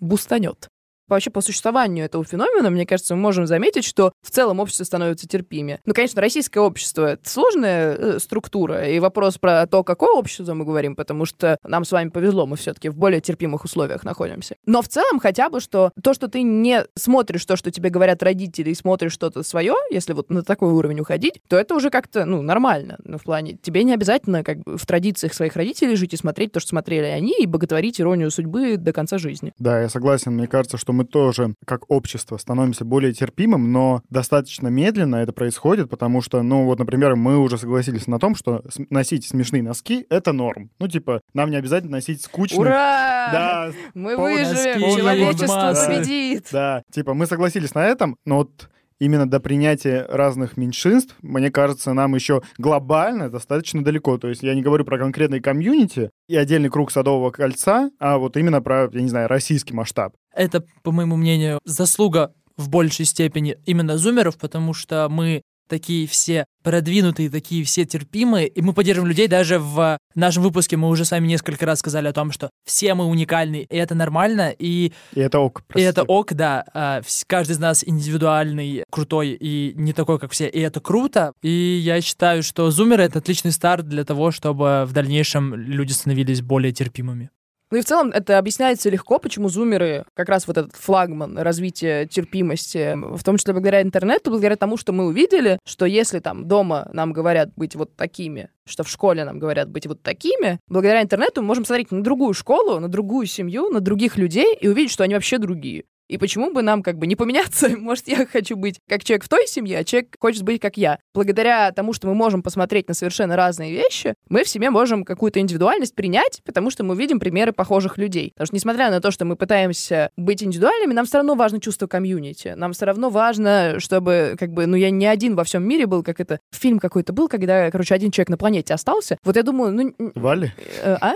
бустанет 0.00 0.68
вообще 1.08 1.30
по 1.30 1.40
существованию 1.40 2.04
этого 2.04 2.24
феномена, 2.24 2.70
мне 2.70 2.86
кажется, 2.86 3.14
мы 3.14 3.22
можем 3.22 3.46
заметить, 3.46 3.84
что 3.84 4.12
в 4.22 4.30
целом 4.30 4.60
общество 4.60 4.84
становится 4.84 5.28
терпимее. 5.28 5.80
Ну, 5.84 5.94
конечно, 5.94 6.20
российское 6.20 6.60
общество— 6.60 7.06
это 7.12 7.28
сложная 7.28 7.94
э, 7.94 8.18
структура, 8.18 8.88
и 8.88 8.98
вопрос 8.98 9.38
про 9.38 9.66
то, 9.66 9.84
какое 9.84 10.14
общество 10.14 10.54
мы 10.54 10.64
говорим, 10.64 10.96
потому 10.96 11.24
что 11.24 11.58
нам 11.64 11.84
с 11.84 11.92
вами 11.92 12.08
повезло, 12.08 12.46
мы 12.46 12.56
все-таки 12.56 12.88
в 12.88 12.96
более 12.96 13.20
терпимых 13.20 13.64
условиях 13.64 14.04
находимся. 14.04 14.56
Но 14.66 14.82
в 14.82 14.88
целом 14.88 15.18
хотя 15.20 15.48
бы, 15.48 15.60
что 15.60 15.90
то, 16.02 16.14
что 16.14 16.28
ты 16.28 16.42
не 16.42 16.84
смотришь 16.96 17.44
то, 17.44 17.56
что 17.56 17.70
тебе 17.70 17.90
говорят 17.90 18.22
родители, 18.22 18.70
и 18.70 18.74
смотришь 18.74 19.12
что-то 19.12 19.42
свое, 19.42 19.74
если 19.90 20.12
вот 20.12 20.30
на 20.30 20.42
такой 20.42 20.72
уровень 20.72 21.00
уходить, 21.00 21.40
то 21.48 21.56
это 21.56 21.74
уже 21.74 21.90
как-то, 21.90 22.24
ну, 22.24 22.42
нормально. 22.42 22.98
Ну, 23.04 23.18
в 23.18 23.22
плане, 23.22 23.58
тебе 23.60 23.84
не 23.84 23.92
обязательно 23.92 24.42
как 24.42 24.58
бы 24.58 24.76
в 24.78 24.86
традициях 24.86 25.34
своих 25.34 25.56
родителей 25.56 25.96
жить 25.96 26.14
и 26.14 26.16
смотреть 26.16 26.52
то, 26.52 26.60
что 26.60 26.70
смотрели 26.70 27.06
они, 27.06 27.34
и 27.38 27.46
боготворить 27.46 28.00
иронию 28.00 28.30
судьбы 28.30 28.76
до 28.76 28.92
конца 28.92 29.18
жизни. 29.18 29.52
Да, 29.58 29.80
я 29.80 29.88
согласен. 29.88 30.32
Мне 30.32 30.46
кажется, 30.46 30.76
что 30.76 30.92
мы 30.94 31.04
тоже, 31.04 31.54
как 31.66 31.90
общество, 31.90 32.36
становимся 32.36 32.84
более 32.84 33.12
терпимым, 33.12 33.72
но 33.72 34.02
достаточно 34.10 34.68
медленно 34.68 35.16
это 35.16 35.32
происходит, 35.32 35.90
потому 35.90 36.22
что, 36.22 36.42
ну, 36.42 36.64
вот, 36.64 36.78
например, 36.78 37.16
мы 37.16 37.38
уже 37.38 37.58
согласились 37.58 38.06
на 38.06 38.18
том, 38.18 38.34
что 38.34 38.62
носить 38.90 39.26
смешные 39.26 39.62
носки— 39.62 40.06
это 40.10 40.32
норм. 40.32 40.70
Ну, 40.78 40.88
типа, 40.88 41.20
нам 41.34 41.50
не 41.50 41.56
обязательно 41.56 41.92
носить 41.92 42.22
скучные... 42.22 42.60
Ура! 42.60 43.28
Да. 43.32 43.72
Мы 43.94 44.16
выживем, 44.16 44.96
человечество 44.96 45.74
победит. 45.74 46.48
Да, 46.52 46.82
типа, 46.90 47.14
мы 47.14 47.26
согласились 47.26 47.74
на 47.74 47.84
этом, 47.84 48.16
но 48.24 48.36
вот 48.38 48.68
именно 49.00 49.28
до 49.28 49.40
принятия 49.40 50.06
разных 50.08 50.56
меньшинств, 50.56 51.16
мне 51.22 51.50
кажется, 51.50 51.92
нам 51.92 52.14
еще 52.14 52.42
глобально 52.58 53.30
достаточно 53.30 53.82
далеко. 53.84 54.18
То 54.18 54.28
есть 54.28 54.42
я 54.42 54.54
не 54.54 54.62
говорю 54.62 54.84
про 54.84 54.98
конкретный 54.98 55.40
комьюнити 55.40 56.10
и 56.28 56.36
отдельный 56.36 56.70
круг 56.70 56.90
Садового 56.90 57.30
кольца, 57.30 57.90
а 57.98 58.18
вот 58.18 58.36
именно 58.36 58.62
про, 58.62 58.88
я 58.92 59.00
не 59.00 59.08
знаю, 59.08 59.28
российский 59.28 59.74
масштаб. 59.74 60.14
Это, 60.34 60.64
по 60.82 60.92
моему 60.92 61.16
мнению, 61.16 61.60
заслуга 61.64 62.34
в 62.56 62.68
большей 62.68 63.04
степени 63.04 63.56
именно 63.66 63.98
зумеров, 63.98 64.38
потому 64.38 64.74
что 64.74 65.08
мы 65.10 65.42
такие 65.68 66.06
все 66.06 66.46
продвинутые, 66.62 67.30
такие 67.30 67.62
все 67.64 67.84
терпимые, 67.84 68.48
и 68.48 68.62
мы 68.62 68.72
поддерживаем 68.72 69.08
людей. 69.08 69.28
Даже 69.28 69.58
в 69.58 69.98
нашем 70.14 70.42
выпуске 70.42 70.76
мы 70.76 70.88
уже 70.88 71.04
с 71.04 71.10
вами 71.10 71.26
несколько 71.26 71.66
раз 71.66 71.80
сказали 71.80 72.08
о 72.08 72.12
том, 72.12 72.32
что 72.32 72.50
все 72.64 72.94
мы 72.94 73.04
уникальны, 73.04 73.66
и 73.68 73.76
это 73.76 73.94
нормально, 73.94 74.54
и... 74.58 74.92
И 75.12 75.20
это 75.20 75.40
ок, 75.40 75.62
простите. 75.66 75.86
И 75.86 75.90
это 75.90 76.02
ок, 76.02 76.32
да. 76.32 76.64
А, 76.72 77.02
каждый 77.26 77.52
из 77.52 77.58
нас 77.58 77.84
индивидуальный, 77.86 78.84
крутой 78.90 79.36
и 79.38 79.74
не 79.76 79.92
такой, 79.92 80.18
как 80.18 80.32
все, 80.32 80.48
и 80.48 80.60
это 80.60 80.80
круто. 80.80 81.32
И 81.42 81.50
я 81.50 82.00
считаю, 82.00 82.42
что 82.42 82.70
зумеры— 82.70 83.02
это 83.04 83.18
отличный 83.18 83.52
старт 83.52 83.86
для 83.86 84.04
того, 84.04 84.30
чтобы 84.30 84.84
в 84.86 84.92
дальнейшем 84.92 85.54
люди 85.54 85.92
становились 85.92 86.40
более 86.40 86.72
терпимыми. 86.72 87.30
Ну 87.74 87.78
и 87.78 87.82
в 87.82 87.86
целом 87.86 88.10
это 88.10 88.38
объясняется 88.38 88.88
легко, 88.88 89.18
почему 89.18 89.48
зумеры, 89.48 90.04
как 90.14 90.28
раз 90.28 90.46
вот 90.46 90.56
этот 90.56 90.76
флагман 90.76 91.36
развития 91.36 92.06
терпимости, 92.06 92.94
в 92.94 93.24
том 93.24 93.36
числе 93.36 93.52
благодаря 93.52 93.82
интернету, 93.82 94.30
благодаря 94.30 94.54
тому, 94.54 94.76
что 94.76 94.92
мы 94.92 95.06
увидели, 95.06 95.58
что 95.66 95.84
если 95.84 96.20
там 96.20 96.46
дома 96.46 96.88
нам 96.92 97.12
говорят 97.12 97.52
быть 97.56 97.74
вот 97.74 97.96
такими, 97.96 98.48
что 98.64 98.84
в 98.84 98.88
школе 98.88 99.24
нам 99.24 99.40
говорят 99.40 99.70
быть 99.70 99.88
вот 99.88 100.00
такими, 100.04 100.60
благодаря 100.68 101.02
интернету 101.02 101.42
мы 101.42 101.48
можем 101.48 101.64
смотреть 101.64 101.90
на 101.90 102.04
другую 102.04 102.32
школу, 102.32 102.78
на 102.78 102.86
другую 102.86 103.26
семью, 103.26 103.68
на 103.70 103.80
других 103.80 104.18
людей 104.18 104.54
и 104.54 104.68
увидеть, 104.68 104.92
что 104.92 105.02
они 105.02 105.14
вообще 105.14 105.38
другие. 105.38 105.82
И 106.08 106.18
почему 106.18 106.52
бы 106.52 106.62
нам 106.62 106.82
как 106.82 106.98
бы 106.98 107.06
не 107.06 107.16
поменяться? 107.16 107.68
Может, 107.76 108.08
я 108.08 108.26
хочу 108.26 108.56
быть 108.56 108.80
как 108.88 109.04
человек 109.04 109.24
в 109.24 109.28
той 109.28 109.46
семье, 109.46 109.78
а 109.78 109.84
человек 109.84 110.14
хочет 110.18 110.42
быть 110.42 110.60
как 110.60 110.76
я. 110.76 110.98
Благодаря 111.14 111.72
тому, 111.72 111.92
что 111.92 112.06
мы 112.08 112.14
можем 112.14 112.42
посмотреть 112.42 112.88
на 112.88 112.94
совершенно 112.94 113.36
разные 113.36 113.72
вещи, 113.72 114.14
мы 114.28 114.44
в 114.44 114.48
себе 114.48 114.70
можем 114.70 115.04
какую-то 115.04 115.40
индивидуальность 115.40 115.94
принять, 115.94 116.40
потому 116.44 116.70
что 116.70 116.84
мы 116.84 116.96
видим 116.96 117.20
примеры 117.20 117.52
похожих 117.52 117.98
людей. 117.98 118.32
Потому 118.34 118.46
что, 118.46 118.56
несмотря 118.56 118.90
на 118.90 119.00
то, 119.00 119.10
что 119.10 119.24
мы 119.24 119.36
пытаемся 119.36 120.10
быть 120.16 120.42
индивидуальными, 120.42 120.92
нам 120.92 121.06
все 121.06 121.18
равно 121.18 121.34
важно 121.34 121.60
чувство 121.60 121.86
комьюнити. 121.86 122.54
Нам 122.56 122.72
все 122.72 122.86
равно 122.86 123.10
важно, 123.10 123.76
чтобы, 123.78 124.36
как 124.38 124.52
бы, 124.52 124.66
ну, 124.66 124.76
я 124.76 124.90
не 124.90 125.06
один 125.06 125.34
во 125.34 125.44
всем 125.44 125.66
мире 125.66 125.86
был, 125.86 126.02
как 126.02 126.20
это 126.20 126.40
фильм 126.52 126.78
какой-то 126.78 127.12
был, 127.12 127.28
когда, 127.28 127.70
короче, 127.70 127.94
один 127.94 128.10
человек 128.10 128.28
на 128.28 128.36
планете 128.36 128.74
остался. 128.74 129.16
Вот 129.24 129.36
я 129.36 129.42
думаю, 129.42 129.72
ну... 129.72 130.12
Вали? 130.14 130.52
Э, 130.82 130.96
а? 131.00 131.14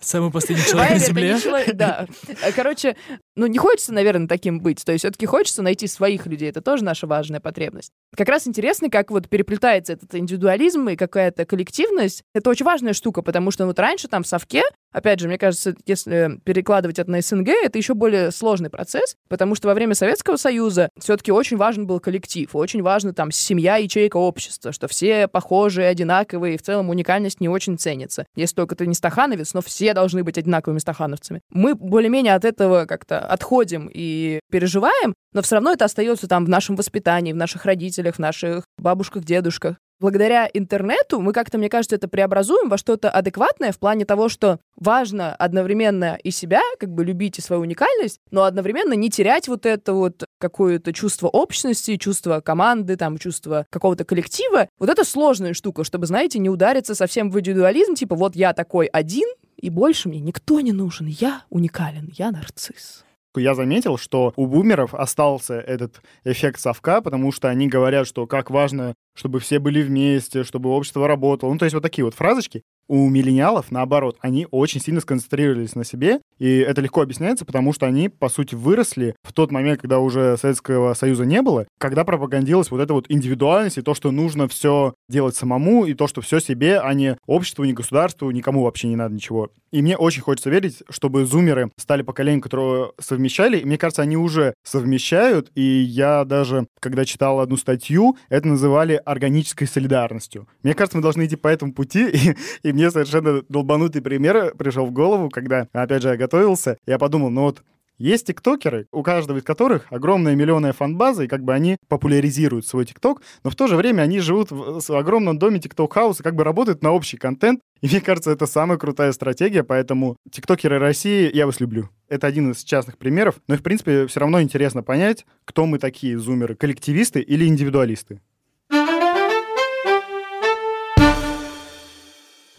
Самый 0.00 0.30
последний 0.30 0.64
человек 0.64 0.92
на 0.92 0.98
Земле. 0.98 1.38
Да. 1.72 2.06
Короче, 2.54 2.96
ну, 3.34 3.46
не 3.46 3.58
хочется, 3.58 3.92
наверное, 3.94 4.28
таким 4.28 4.60
быть. 4.60 4.84
То 4.84 4.92
есть 4.92 5.02
все-таки 5.02 5.26
хочется 5.26 5.62
найти 5.62 5.86
своих 5.86 6.26
людей. 6.26 6.50
Это 6.50 6.60
тоже 6.60 6.84
наша 6.84 7.06
важная 7.06 7.40
потребность. 7.40 7.92
Как 8.14 8.28
раз 8.28 8.46
интересно, 8.46 8.90
как 8.90 9.10
вот 9.10 9.28
переплетается 9.28 9.94
этот 9.94 10.14
индивидуализм 10.14 10.88
и 10.88 10.96
какая-то 10.96 11.46
коллективность. 11.46 12.24
Это 12.34 12.50
очень 12.50 12.66
важная 12.66 12.92
штука, 12.92 13.22
потому 13.22 13.50
что 13.50 13.66
вот 13.66 13.78
раньше 13.78 14.08
там 14.08 14.22
в 14.22 14.26
совке 14.26 14.62
Опять 14.92 15.20
же, 15.20 15.28
мне 15.28 15.38
кажется, 15.38 15.74
если 15.86 16.38
перекладывать 16.44 16.98
это 16.98 17.10
на 17.10 17.20
СНГ, 17.20 17.48
это 17.48 17.78
еще 17.78 17.94
более 17.94 18.30
сложный 18.30 18.70
процесс, 18.70 19.16
потому 19.28 19.54
что 19.54 19.68
во 19.68 19.74
время 19.74 19.94
Советского 19.94 20.36
Союза 20.36 20.90
все-таки 20.98 21.32
очень 21.32 21.56
важен 21.56 21.86
был 21.86 22.00
коллектив, 22.00 22.54
очень 22.54 22.82
важна 22.82 23.12
там 23.12 23.30
семья, 23.30 23.76
ячейка 23.76 24.16
общества, 24.16 24.72
что 24.72 24.88
все 24.88 25.28
похожие, 25.28 25.88
одинаковые, 25.88 26.54
и 26.54 26.58
в 26.58 26.62
целом 26.62 26.90
уникальность 26.90 27.40
не 27.40 27.48
очень 27.48 27.78
ценится. 27.78 28.26
Если 28.36 28.54
только 28.54 28.76
ты 28.76 28.86
не 28.86 28.94
стахановец, 28.94 29.54
но 29.54 29.62
все 29.62 29.94
должны 29.94 30.24
быть 30.24 30.38
одинаковыми 30.38 30.78
стахановцами. 30.78 31.40
Мы 31.50 31.74
более-менее 31.74 32.34
от 32.34 32.44
этого 32.44 32.84
как-то 32.86 33.20
отходим 33.20 33.90
и 33.92 34.40
переживаем, 34.50 35.14
но 35.32 35.42
все 35.42 35.56
равно 35.56 35.72
это 35.72 35.86
остается 35.86 36.28
там 36.28 36.44
в 36.44 36.48
нашем 36.48 36.76
воспитании, 36.76 37.32
в 37.32 37.36
наших 37.36 37.64
родителях, 37.64 38.16
в 38.16 38.18
наших 38.18 38.64
бабушках, 38.78 39.24
дедушках 39.24 39.76
благодаря 40.02 40.50
интернету 40.52 41.20
мы 41.20 41.32
как-то, 41.32 41.56
мне 41.56 41.70
кажется, 41.70 41.96
это 41.96 42.08
преобразуем 42.08 42.68
во 42.68 42.76
что-то 42.76 43.08
адекватное 43.08 43.72
в 43.72 43.78
плане 43.78 44.04
того, 44.04 44.28
что 44.28 44.58
важно 44.76 45.34
одновременно 45.36 46.18
и 46.22 46.30
себя, 46.32 46.60
как 46.78 46.90
бы 46.90 47.04
любить 47.04 47.38
и 47.38 47.40
свою 47.40 47.62
уникальность, 47.62 48.18
но 48.32 48.42
одновременно 48.42 48.94
не 48.94 49.08
терять 49.08 49.48
вот 49.48 49.64
это 49.64 49.94
вот 49.94 50.24
какое-то 50.38 50.92
чувство 50.92 51.28
общности, 51.28 51.96
чувство 51.96 52.40
команды, 52.40 52.96
там, 52.96 53.16
чувство 53.16 53.64
какого-то 53.70 54.04
коллектива. 54.04 54.68
Вот 54.78 54.90
это 54.90 55.04
сложная 55.04 55.54
штука, 55.54 55.84
чтобы, 55.84 56.06
знаете, 56.06 56.40
не 56.40 56.50
удариться 56.50 56.96
совсем 56.96 57.30
в 57.30 57.38
индивидуализм, 57.38 57.94
типа 57.94 58.16
вот 58.16 58.34
я 58.34 58.52
такой 58.52 58.86
один, 58.86 59.28
и 59.56 59.70
больше 59.70 60.08
мне 60.08 60.18
никто 60.18 60.60
не 60.60 60.72
нужен, 60.72 61.06
я 61.06 61.44
уникален, 61.48 62.10
я 62.12 62.32
нарцисс 62.32 63.04
я 63.40 63.54
заметил, 63.54 63.96
что 63.96 64.32
у 64.36 64.46
бумеров 64.46 64.94
остался 64.94 65.54
этот 65.54 66.02
эффект 66.24 66.60
совка, 66.60 67.00
потому 67.00 67.32
что 67.32 67.48
они 67.48 67.68
говорят, 67.68 68.06
что 68.06 68.26
как 68.26 68.50
важно, 68.50 68.94
чтобы 69.14 69.40
все 69.40 69.58
были 69.58 69.82
вместе, 69.82 70.44
чтобы 70.44 70.70
общество 70.70 71.06
работало. 71.06 71.52
Ну, 71.52 71.58
то 71.58 71.64
есть 71.64 71.74
вот 71.74 71.82
такие 71.82 72.04
вот 72.04 72.14
фразочки. 72.14 72.62
У 72.88 73.08
миллениалов, 73.08 73.70
наоборот, 73.70 74.18
они 74.20 74.46
очень 74.50 74.80
сильно 74.80 75.00
сконцентрировались 75.00 75.76
на 75.76 75.84
себе, 75.84 76.20
и 76.38 76.58
это 76.58 76.80
легко 76.80 77.00
объясняется, 77.00 77.44
потому 77.44 77.72
что 77.72 77.86
они, 77.86 78.08
по 78.08 78.28
сути, 78.28 78.54
выросли 78.54 79.14
в 79.22 79.32
тот 79.32 79.52
момент, 79.52 79.80
когда 79.80 80.00
уже 80.00 80.36
Советского 80.36 80.92
Союза 80.94 81.24
не 81.24 81.42
было, 81.42 81.66
когда 81.78 82.04
пропагандировалась 82.04 82.70
вот 82.70 82.80
эта 82.80 82.92
вот 82.92 83.06
индивидуальность 83.08 83.78
и 83.78 83.82
то, 83.82 83.94
что 83.94 84.10
нужно 84.10 84.48
все 84.48 84.94
делать 85.08 85.36
самому, 85.36 85.86
и 85.86 85.94
то, 85.94 86.08
что 86.08 86.20
все 86.20 86.40
себе, 86.40 86.80
а 86.80 86.92
не 86.92 87.16
обществу, 87.26 87.64
не 87.64 87.72
государству, 87.72 88.30
никому 88.30 88.64
вообще 88.64 88.88
не 88.88 88.96
надо 88.96 89.14
ничего. 89.14 89.50
И 89.70 89.80
мне 89.80 89.96
очень 89.96 90.20
хочется 90.22 90.50
верить, 90.50 90.82
чтобы 90.90 91.24
зумеры 91.24 91.70
стали 91.78 92.02
поколением, 92.02 92.42
которое 92.42 92.90
совмещали, 92.98 93.58
и 93.58 93.64
мне 93.64 93.78
кажется, 93.78 94.02
они 94.02 94.16
уже 94.16 94.54
совмещают, 94.64 95.50
и 95.54 95.62
я 95.62 96.24
даже, 96.24 96.66
когда 96.80 97.04
читал 97.04 97.40
одну 97.40 97.56
статью, 97.56 98.16
это 98.28 98.48
называли 98.48 99.00
органической 99.04 99.66
солидарностью. 99.66 100.48
Мне 100.62 100.74
кажется, 100.74 100.98
мы 100.98 101.02
должны 101.02 101.26
идти 101.26 101.36
по 101.36 101.48
этому 101.48 101.72
пути, 101.72 102.08
и, 102.62 102.68
и 102.68 102.72
мне 102.72 102.90
совершенно 102.90 103.42
долбанутый 103.48 104.02
пример 104.02 104.54
пришел 104.56 104.86
в 104.86 104.92
голову, 104.92 105.30
когда, 105.30 105.68
опять 105.72 106.02
же, 106.02 106.08
я 106.08 106.16
готовился, 106.16 106.78
я 106.86 106.98
подумал, 106.98 107.30
ну 107.30 107.42
вот 107.42 107.62
есть 108.02 108.26
тиктокеры, 108.26 108.88
у 108.90 109.04
каждого 109.04 109.38
из 109.38 109.44
которых 109.44 109.86
огромная 109.90 110.34
миллионная 110.34 110.72
фан-база, 110.72 111.22
и 111.22 111.28
как 111.28 111.44
бы 111.44 111.54
они 111.54 111.76
популяризируют 111.86 112.66
свой 112.66 112.84
тикток, 112.84 113.22
но 113.44 113.50
в 113.50 113.54
то 113.54 113.68
же 113.68 113.76
время 113.76 114.02
они 114.02 114.18
живут 114.18 114.48
в, 114.50 114.90
огромном 114.90 115.38
доме 115.38 115.60
тикток-хауса, 115.60 116.24
как 116.24 116.34
бы 116.34 116.42
работают 116.42 116.82
на 116.82 116.90
общий 116.90 117.16
контент. 117.16 117.60
И 117.80 117.86
мне 117.86 118.00
кажется, 118.00 118.32
это 118.32 118.46
самая 118.46 118.76
крутая 118.76 119.12
стратегия, 119.12 119.62
поэтому 119.62 120.16
тиктокеры 120.32 120.80
России, 120.80 121.30
я 121.32 121.46
вас 121.46 121.60
люблю. 121.60 121.90
Это 122.08 122.26
один 122.26 122.50
из 122.50 122.64
частных 122.64 122.98
примеров, 122.98 123.36
но 123.46 123.56
в 123.56 123.62
принципе, 123.62 124.08
все 124.08 124.18
равно 124.18 124.42
интересно 124.42 124.82
понять, 124.82 125.24
кто 125.44 125.66
мы 125.66 125.78
такие, 125.78 126.18
зумеры, 126.18 126.56
коллективисты 126.56 127.20
или 127.20 127.46
индивидуалисты. 127.46 128.20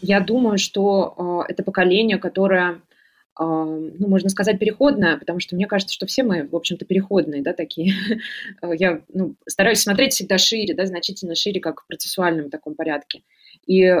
Я 0.06 0.20
думаю, 0.20 0.58
что 0.58 1.14
э, 1.48 1.52
это 1.52 1.62
поколение, 1.62 2.18
которое, 2.18 2.72
э, 2.72 2.76
ну, 3.38 4.06
можно 4.06 4.28
сказать, 4.28 4.58
переходное, 4.58 5.16
потому 5.16 5.40
что 5.40 5.56
мне 5.56 5.66
кажется, 5.66 5.94
что 5.94 6.04
все 6.04 6.22
мы, 6.22 6.46
в 6.46 6.54
общем-то, 6.54 6.84
переходные, 6.84 7.42
да, 7.42 7.54
такие. 7.54 7.94
Я 8.62 9.00
ну, 9.14 9.34
стараюсь 9.46 9.80
смотреть 9.80 10.12
всегда 10.12 10.36
шире, 10.36 10.74
да, 10.74 10.84
значительно 10.84 11.34
шире, 11.34 11.58
как 11.58 11.80
в 11.80 11.86
процессуальном 11.86 12.50
таком 12.50 12.74
порядке. 12.74 13.22
И 13.66 13.82
э, 13.82 13.96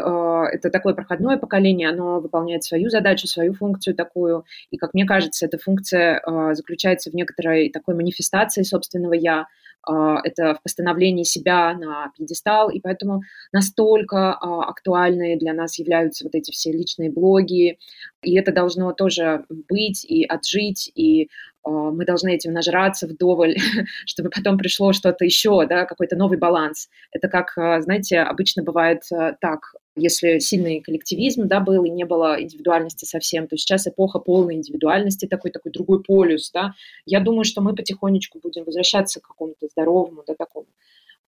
это 0.52 0.68
такое 0.68 0.92
проходное 0.92 1.38
поколение, 1.38 1.88
оно 1.88 2.20
выполняет 2.20 2.64
свою 2.64 2.90
задачу, 2.90 3.26
свою 3.26 3.54
функцию 3.54 3.94
такую. 3.94 4.44
И, 4.70 4.76
как 4.76 4.92
мне 4.92 5.06
кажется, 5.06 5.46
эта 5.46 5.56
функция 5.56 6.20
э, 6.20 6.52
заключается 6.52 7.10
в 7.10 7.14
некоторой 7.14 7.70
такой 7.70 7.94
манифестации 7.94 8.62
собственного 8.62 9.14
«я», 9.14 9.46
это 9.86 10.54
в 10.54 10.62
постановлении 10.62 11.24
себя 11.24 11.74
на 11.74 12.10
пьедестал, 12.16 12.70
и 12.70 12.80
поэтому 12.80 13.22
настолько 13.52 14.32
а, 14.34 14.64
актуальны 14.68 15.36
для 15.38 15.52
нас 15.52 15.78
являются 15.78 16.24
вот 16.24 16.34
эти 16.34 16.50
все 16.50 16.72
личные 16.72 17.10
блоги, 17.10 17.78
и 18.22 18.34
это 18.34 18.52
должно 18.52 18.92
тоже 18.92 19.44
быть 19.48 20.04
и 20.04 20.24
отжить, 20.24 20.90
и 20.94 21.28
а, 21.62 21.70
мы 21.70 22.04
должны 22.04 22.34
этим 22.34 22.52
нажраться 22.52 23.06
вдоволь, 23.06 23.56
чтобы 24.06 24.30
потом 24.30 24.58
пришло 24.58 24.92
что-то 24.92 25.24
еще, 25.24 25.66
да, 25.66 25.84
какой-то 25.84 26.16
новый 26.16 26.38
баланс. 26.38 26.88
Это 27.12 27.28
как, 27.28 27.52
знаете, 27.82 28.20
обычно 28.20 28.62
бывает 28.62 29.02
так, 29.40 29.74
если 29.96 30.38
сильный 30.38 30.80
коллективизм 30.80 31.46
да, 31.46 31.60
был 31.60 31.84
и 31.84 31.90
не 31.90 32.04
было 32.04 32.40
индивидуальности 32.40 33.04
совсем, 33.04 33.46
то 33.46 33.56
сейчас 33.56 33.86
эпоха 33.86 34.18
полной 34.18 34.54
индивидуальности, 34.54 35.26
такой, 35.26 35.50
такой 35.50 35.72
другой 35.72 36.02
полюс. 36.02 36.50
Да. 36.50 36.74
Я 37.06 37.20
думаю, 37.20 37.44
что 37.44 37.60
мы 37.60 37.74
потихонечку 37.74 38.40
будем 38.40 38.64
возвращаться 38.64 39.20
к 39.20 39.28
какому-то 39.28 39.68
здоровому, 39.68 40.24
да, 40.26 40.34
такому 40.34 40.66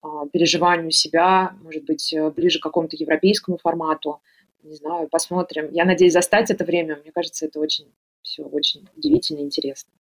а, 0.03 0.27
переживанию 0.27 0.91
себя, 0.91 1.55
может 1.63 1.85
быть, 1.85 2.13
э, 2.13 2.31
ближе 2.31 2.59
к 2.59 2.63
какому-то 2.63 2.97
европейскому 2.97 3.59
формату. 3.59 4.21
Не 4.63 4.75
знаю, 4.75 5.09
посмотрим. 5.09 5.71
Я 5.73 5.85
надеюсь 5.85 6.15
застать 6.15 6.51
это 6.51 6.65
время. 6.65 6.97
Мне 6.97 7.13
кажется, 7.13 7.47
это 7.47 7.61
очень 7.61 7.87
все 8.23 8.43
очень 8.43 8.89
удивительно 8.97 9.41
и 9.41 9.43
интересно. 9.43 9.93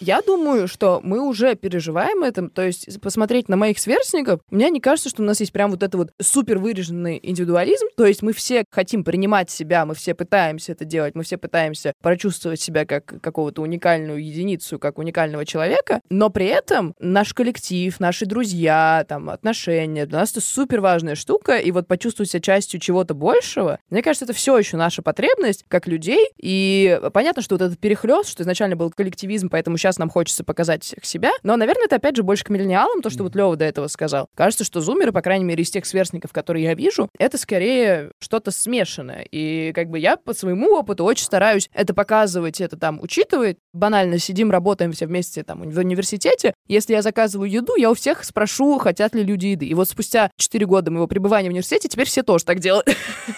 Я 0.00 0.20
думаю, 0.20 0.68
что 0.68 1.00
мы 1.02 1.26
уже 1.26 1.54
переживаем 1.54 2.22
это. 2.22 2.48
То 2.48 2.62
есть 2.62 3.00
посмотреть 3.00 3.48
на 3.48 3.56
моих 3.56 3.78
сверстников, 3.78 4.40
мне 4.50 4.68
не 4.70 4.80
кажется, 4.80 5.08
что 5.08 5.22
у 5.22 5.24
нас 5.26 5.40
есть 5.40 5.52
прям 5.52 5.70
вот 5.70 5.82
это 5.82 5.96
вот 5.96 6.12
супер 6.20 6.58
выраженный 6.58 7.18
индивидуализм. 7.22 7.86
То 7.96 8.04
есть 8.04 8.22
мы 8.22 8.32
все 8.32 8.64
хотим 8.70 9.04
принимать 9.04 9.50
себя, 9.50 9.86
мы 9.86 9.94
все 9.94 10.14
пытаемся 10.14 10.72
это 10.72 10.84
делать, 10.84 11.14
мы 11.14 11.22
все 11.22 11.38
пытаемся 11.38 11.94
прочувствовать 12.02 12.60
себя 12.60 12.84
как 12.84 13.20
какого-то 13.22 13.62
уникальную 13.62 14.22
единицу, 14.24 14.78
как 14.78 14.98
уникального 14.98 15.46
человека, 15.46 16.00
но 16.10 16.28
при 16.28 16.46
этом 16.46 16.94
наш 16.98 17.32
коллектив, 17.32 17.98
наши 17.98 18.26
друзья, 18.26 19.04
там, 19.08 19.30
отношения, 19.30 20.06
для 20.06 20.20
нас 20.20 20.32
это 20.32 20.40
супер 20.40 20.80
важная 20.80 21.14
штука, 21.14 21.56
и 21.56 21.70
вот 21.70 21.86
почувствовать 21.86 22.30
себя 22.30 22.40
частью 22.40 22.80
чего-то 22.80 23.14
большего, 23.14 23.78
мне 23.90 24.02
кажется, 24.02 24.24
это 24.24 24.34
все 24.34 24.58
еще 24.58 24.76
наша 24.76 25.02
потребность 25.02 25.64
как 25.68 25.86
людей, 25.86 26.28
и 26.36 27.00
понятно, 27.12 27.42
что 27.42 27.54
вот 27.54 27.62
этот 27.62 27.78
перехлест, 27.78 28.28
что 28.28 28.42
изначально 28.42 28.76
был 28.76 28.90
коллективизм, 28.90 29.48
поэтому 29.48 29.78
сейчас 29.78 29.85
нам 29.98 30.10
хочется 30.10 30.44
показать 30.44 30.94
себя. 31.02 31.30
Но, 31.42 31.56
наверное, 31.56 31.84
это 31.84 31.96
опять 31.96 32.16
же 32.16 32.22
больше 32.22 32.44
к 32.44 32.50
миллениалам, 32.50 33.02
то, 33.02 33.10
что 33.10 33.22
вот 33.22 33.34
Лева 33.34 33.56
до 33.56 33.64
этого 33.64 33.86
сказал. 33.86 34.28
Кажется, 34.34 34.64
что 34.64 34.80
зумеры, 34.80 35.12
по 35.12 35.22
крайней 35.22 35.44
мере, 35.44 35.62
из 35.62 35.70
тех 35.70 35.86
сверстников, 35.86 36.32
которые 36.32 36.64
я 36.64 36.74
вижу, 36.74 37.08
это 37.18 37.38
скорее 37.38 38.10
что-то 38.18 38.50
смешанное. 38.50 39.26
И 39.30 39.72
как 39.74 39.88
бы 39.88 39.98
я 39.98 40.16
по 40.16 40.34
своему 40.34 40.74
опыту 40.74 41.04
очень 41.04 41.24
стараюсь 41.24 41.70
это 41.72 41.94
показывать, 41.94 42.60
это 42.60 42.76
там 42.76 43.00
учитывать. 43.00 43.58
Банально 43.72 44.18
сидим, 44.18 44.50
работаем 44.50 44.92
все 44.92 45.06
вместе 45.06 45.42
там 45.44 45.62
в 45.62 45.78
университете. 45.78 46.54
Если 46.66 46.92
я 46.92 47.02
заказываю 47.02 47.50
еду, 47.50 47.76
я 47.76 47.90
у 47.90 47.94
всех 47.94 48.24
спрошу, 48.24 48.78
хотят 48.78 49.14
ли 49.14 49.22
люди 49.22 49.46
еды. 49.46 49.66
И 49.66 49.74
вот 49.74 49.88
спустя 49.88 50.30
4 50.36 50.66
года 50.66 50.90
моего 50.90 51.06
пребывания 51.06 51.48
в 51.48 51.52
университете 51.52 51.88
теперь 51.88 52.06
все 52.06 52.22
тоже 52.22 52.44
так 52.44 52.58
делают. 52.58 52.88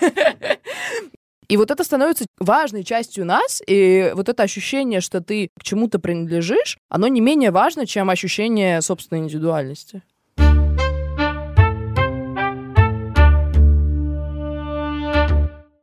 И 1.48 1.56
вот 1.56 1.70
это 1.70 1.82
становится 1.82 2.26
важной 2.38 2.84
частью 2.84 3.24
нас, 3.24 3.62
и 3.66 4.12
вот 4.14 4.28
это 4.28 4.42
ощущение, 4.42 5.00
что 5.00 5.22
ты 5.22 5.48
к 5.58 5.62
чему-то 5.62 5.98
принадлежишь, 5.98 6.76
оно 6.90 7.08
не 7.08 7.22
менее 7.22 7.50
важно, 7.50 7.86
чем 7.86 8.10
ощущение 8.10 8.82
собственной 8.82 9.22
индивидуальности. 9.22 10.02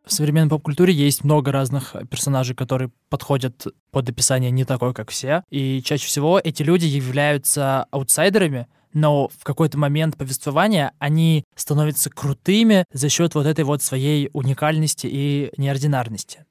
В 0.06 0.14
современной 0.14 0.50
поп-культуре 0.52 0.94
есть 0.94 1.24
много 1.24 1.52
разных 1.52 1.96
персонажей, 2.12 2.56
которые 2.56 2.92
подходят 3.10 3.66
под 3.90 4.08
описание 4.08 4.52
не 4.52 4.66
такой, 4.66 4.94
как 4.94 5.10
все. 5.10 5.44
И 5.50 5.82
чаще 5.82 6.06
всего 6.06 6.40
эти 6.40 6.62
люди 6.62 6.86
являются 6.86 7.88
аутсайдерами, 7.90 8.68
но 8.96 9.28
в 9.28 9.44
какой-то 9.44 9.78
момент 9.78 10.18
повествования 10.18 10.94
они 10.98 11.44
становятся 11.56 12.10
крутыми 12.10 12.86
за 12.92 13.10
счет 13.10 13.36
вот 13.36 13.46
этой 13.46 13.66
вот 13.66 13.84
своей 13.84 14.32
уникальности 14.34 15.08
и 15.08 15.52
неординарности. 15.58 16.46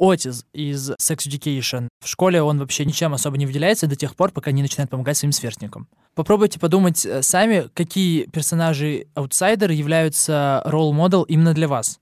Отис 0.00 0.46
из 0.54 0.92
Sex 0.92 1.28
Education. 1.28 1.88
В 2.02 2.08
школе 2.08 2.42
он 2.42 2.58
вообще 2.58 2.86
ничем 2.86 3.12
особо 3.12 3.36
не 3.36 3.44
выделяется 3.44 3.86
до 3.86 3.96
тех 3.96 4.16
пор, 4.16 4.32
пока 4.32 4.50
не 4.50 4.62
начинает 4.62 4.88
помогать 4.88 5.18
своим 5.18 5.32
сверстникам. 5.32 5.88
Попробуйте 6.14 6.58
подумать 6.58 7.04
э, 7.04 7.20
сами, 7.20 7.68
какие 7.74 8.24
персонажи 8.24 9.08
аутсайдеры 9.14 9.74
являются 9.74 10.62
ролл-модел 10.64 11.24
именно 11.24 11.52
для 11.52 11.68
вас. 11.68 12.00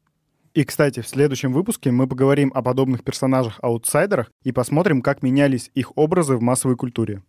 И, 0.54 0.64
кстати, 0.64 1.00
в 1.00 1.08
следующем 1.08 1.52
выпуске 1.52 1.90
мы 1.90 2.06
поговорим 2.06 2.52
о 2.54 2.62
подобных 2.62 3.02
персонажах-аутсайдерах 3.02 4.30
и 4.44 4.52
посмотрим, 4.52 5.02
как 5.02 5.22
менялись 5.24 5.70
их 5.74 5.96
образы 5.96 6.36
в 6.36 6.40
массовой 6.40 6.76
культуре. 6.76 7.22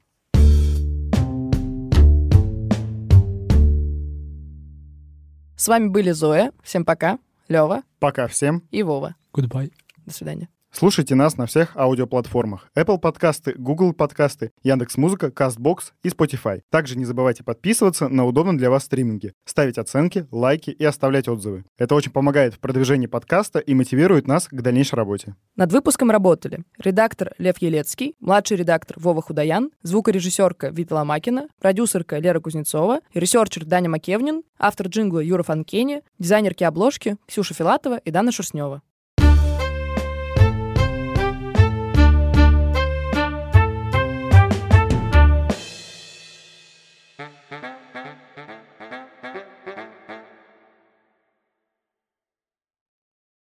С 5.60 5.68
вами 5.68 5.90
были 5.90 6.12
Зоя. 6.12 6.54
Всем 6.64 6.86
пока. 6.86 7.20
Лева. 7.50 7.84
Пока 8.00 8.28
всем. 8.28 8.64
И 8.72 8.82
Вова. 8.82 9.16
Goodbye. 9.34 9.74
До 10.06 10.14
свидания. 10.14 10.48
Слушайте 10.72 11.16
нас 11.16 11.36
на 11.36 11.48
всех 11.48 11.76
аудиоплатформах. 11.76 12.70
Apple 12.78 13.00
подкасты, 13.00 13.54
Google 13.58 13.94
подкасты, 13.94 14.52
Яндекс.Музыка, 14.64 15.28
Castbox 15.28 15.92
и 16.04 16.10
Spotify. 16.10 16.62
Также 16.70 16.96
не 16.96 17.06
забывайте 17.06 17.44
подписываться 17.44 18.08
на 18.08 18.26
удобном 18.26 18.58
для 18.58 18.70
вас 18.70 18.84
стриминге, 18.84 19.34
ставить 19.46 19.80
оценки, 19.80 20.28
лайки 20.32 20.70
и 20.70 20.86
оставлять 20.86 21.28
отзывы. 21.28 21.66
Это 21.78 21.96
очень 21.96 22.12
помогает 22.12 22.54
в 22.54 22.60
продвижении 22.60 23.08
подкаста 23.08 23.60
и 23.60 23.74
мотивирует 23.74 24.28
нас 24.28 24.48
к 24.48 24.62
дальнейшей 24.62 24.96
работе. 24.96 25.36
Над 25.56 25.72
выпуском 25.72 26.12
работали 26.12 26.64
редактор 26.78 27.34
Лев 27.40 27.58
Елецкий, 27.60 28.16
младший 28.20 28.58
редактор 28.58 28.98
Вова 29.00 29.22
Худаян, 29.24 29.72
звукорежиссерка 29.82 30.70
Вита 30.70 30.96
Ломакина, 30.96 31.48
продюсерка 31.60 32.20
Лера 32.20 32.40
Кузнецова, 32.40 33.00
researcher 33.14 33.66
Даня 33.66 33.90
Макевнин, 33.90 34.44
автор 34.60 34.88
джингла 34.88 35.20
Юра 35.20 35.44
Фанкени, 35.44 36.04
дизайнерки 36.20 36.64
обложки 36.64 37.18
Ксюша 37.28 37.56
Филатова 37.56 37.98
и 37.98 38.12
Дана 38.12 38.32
Шерстнева. 38.32 38.84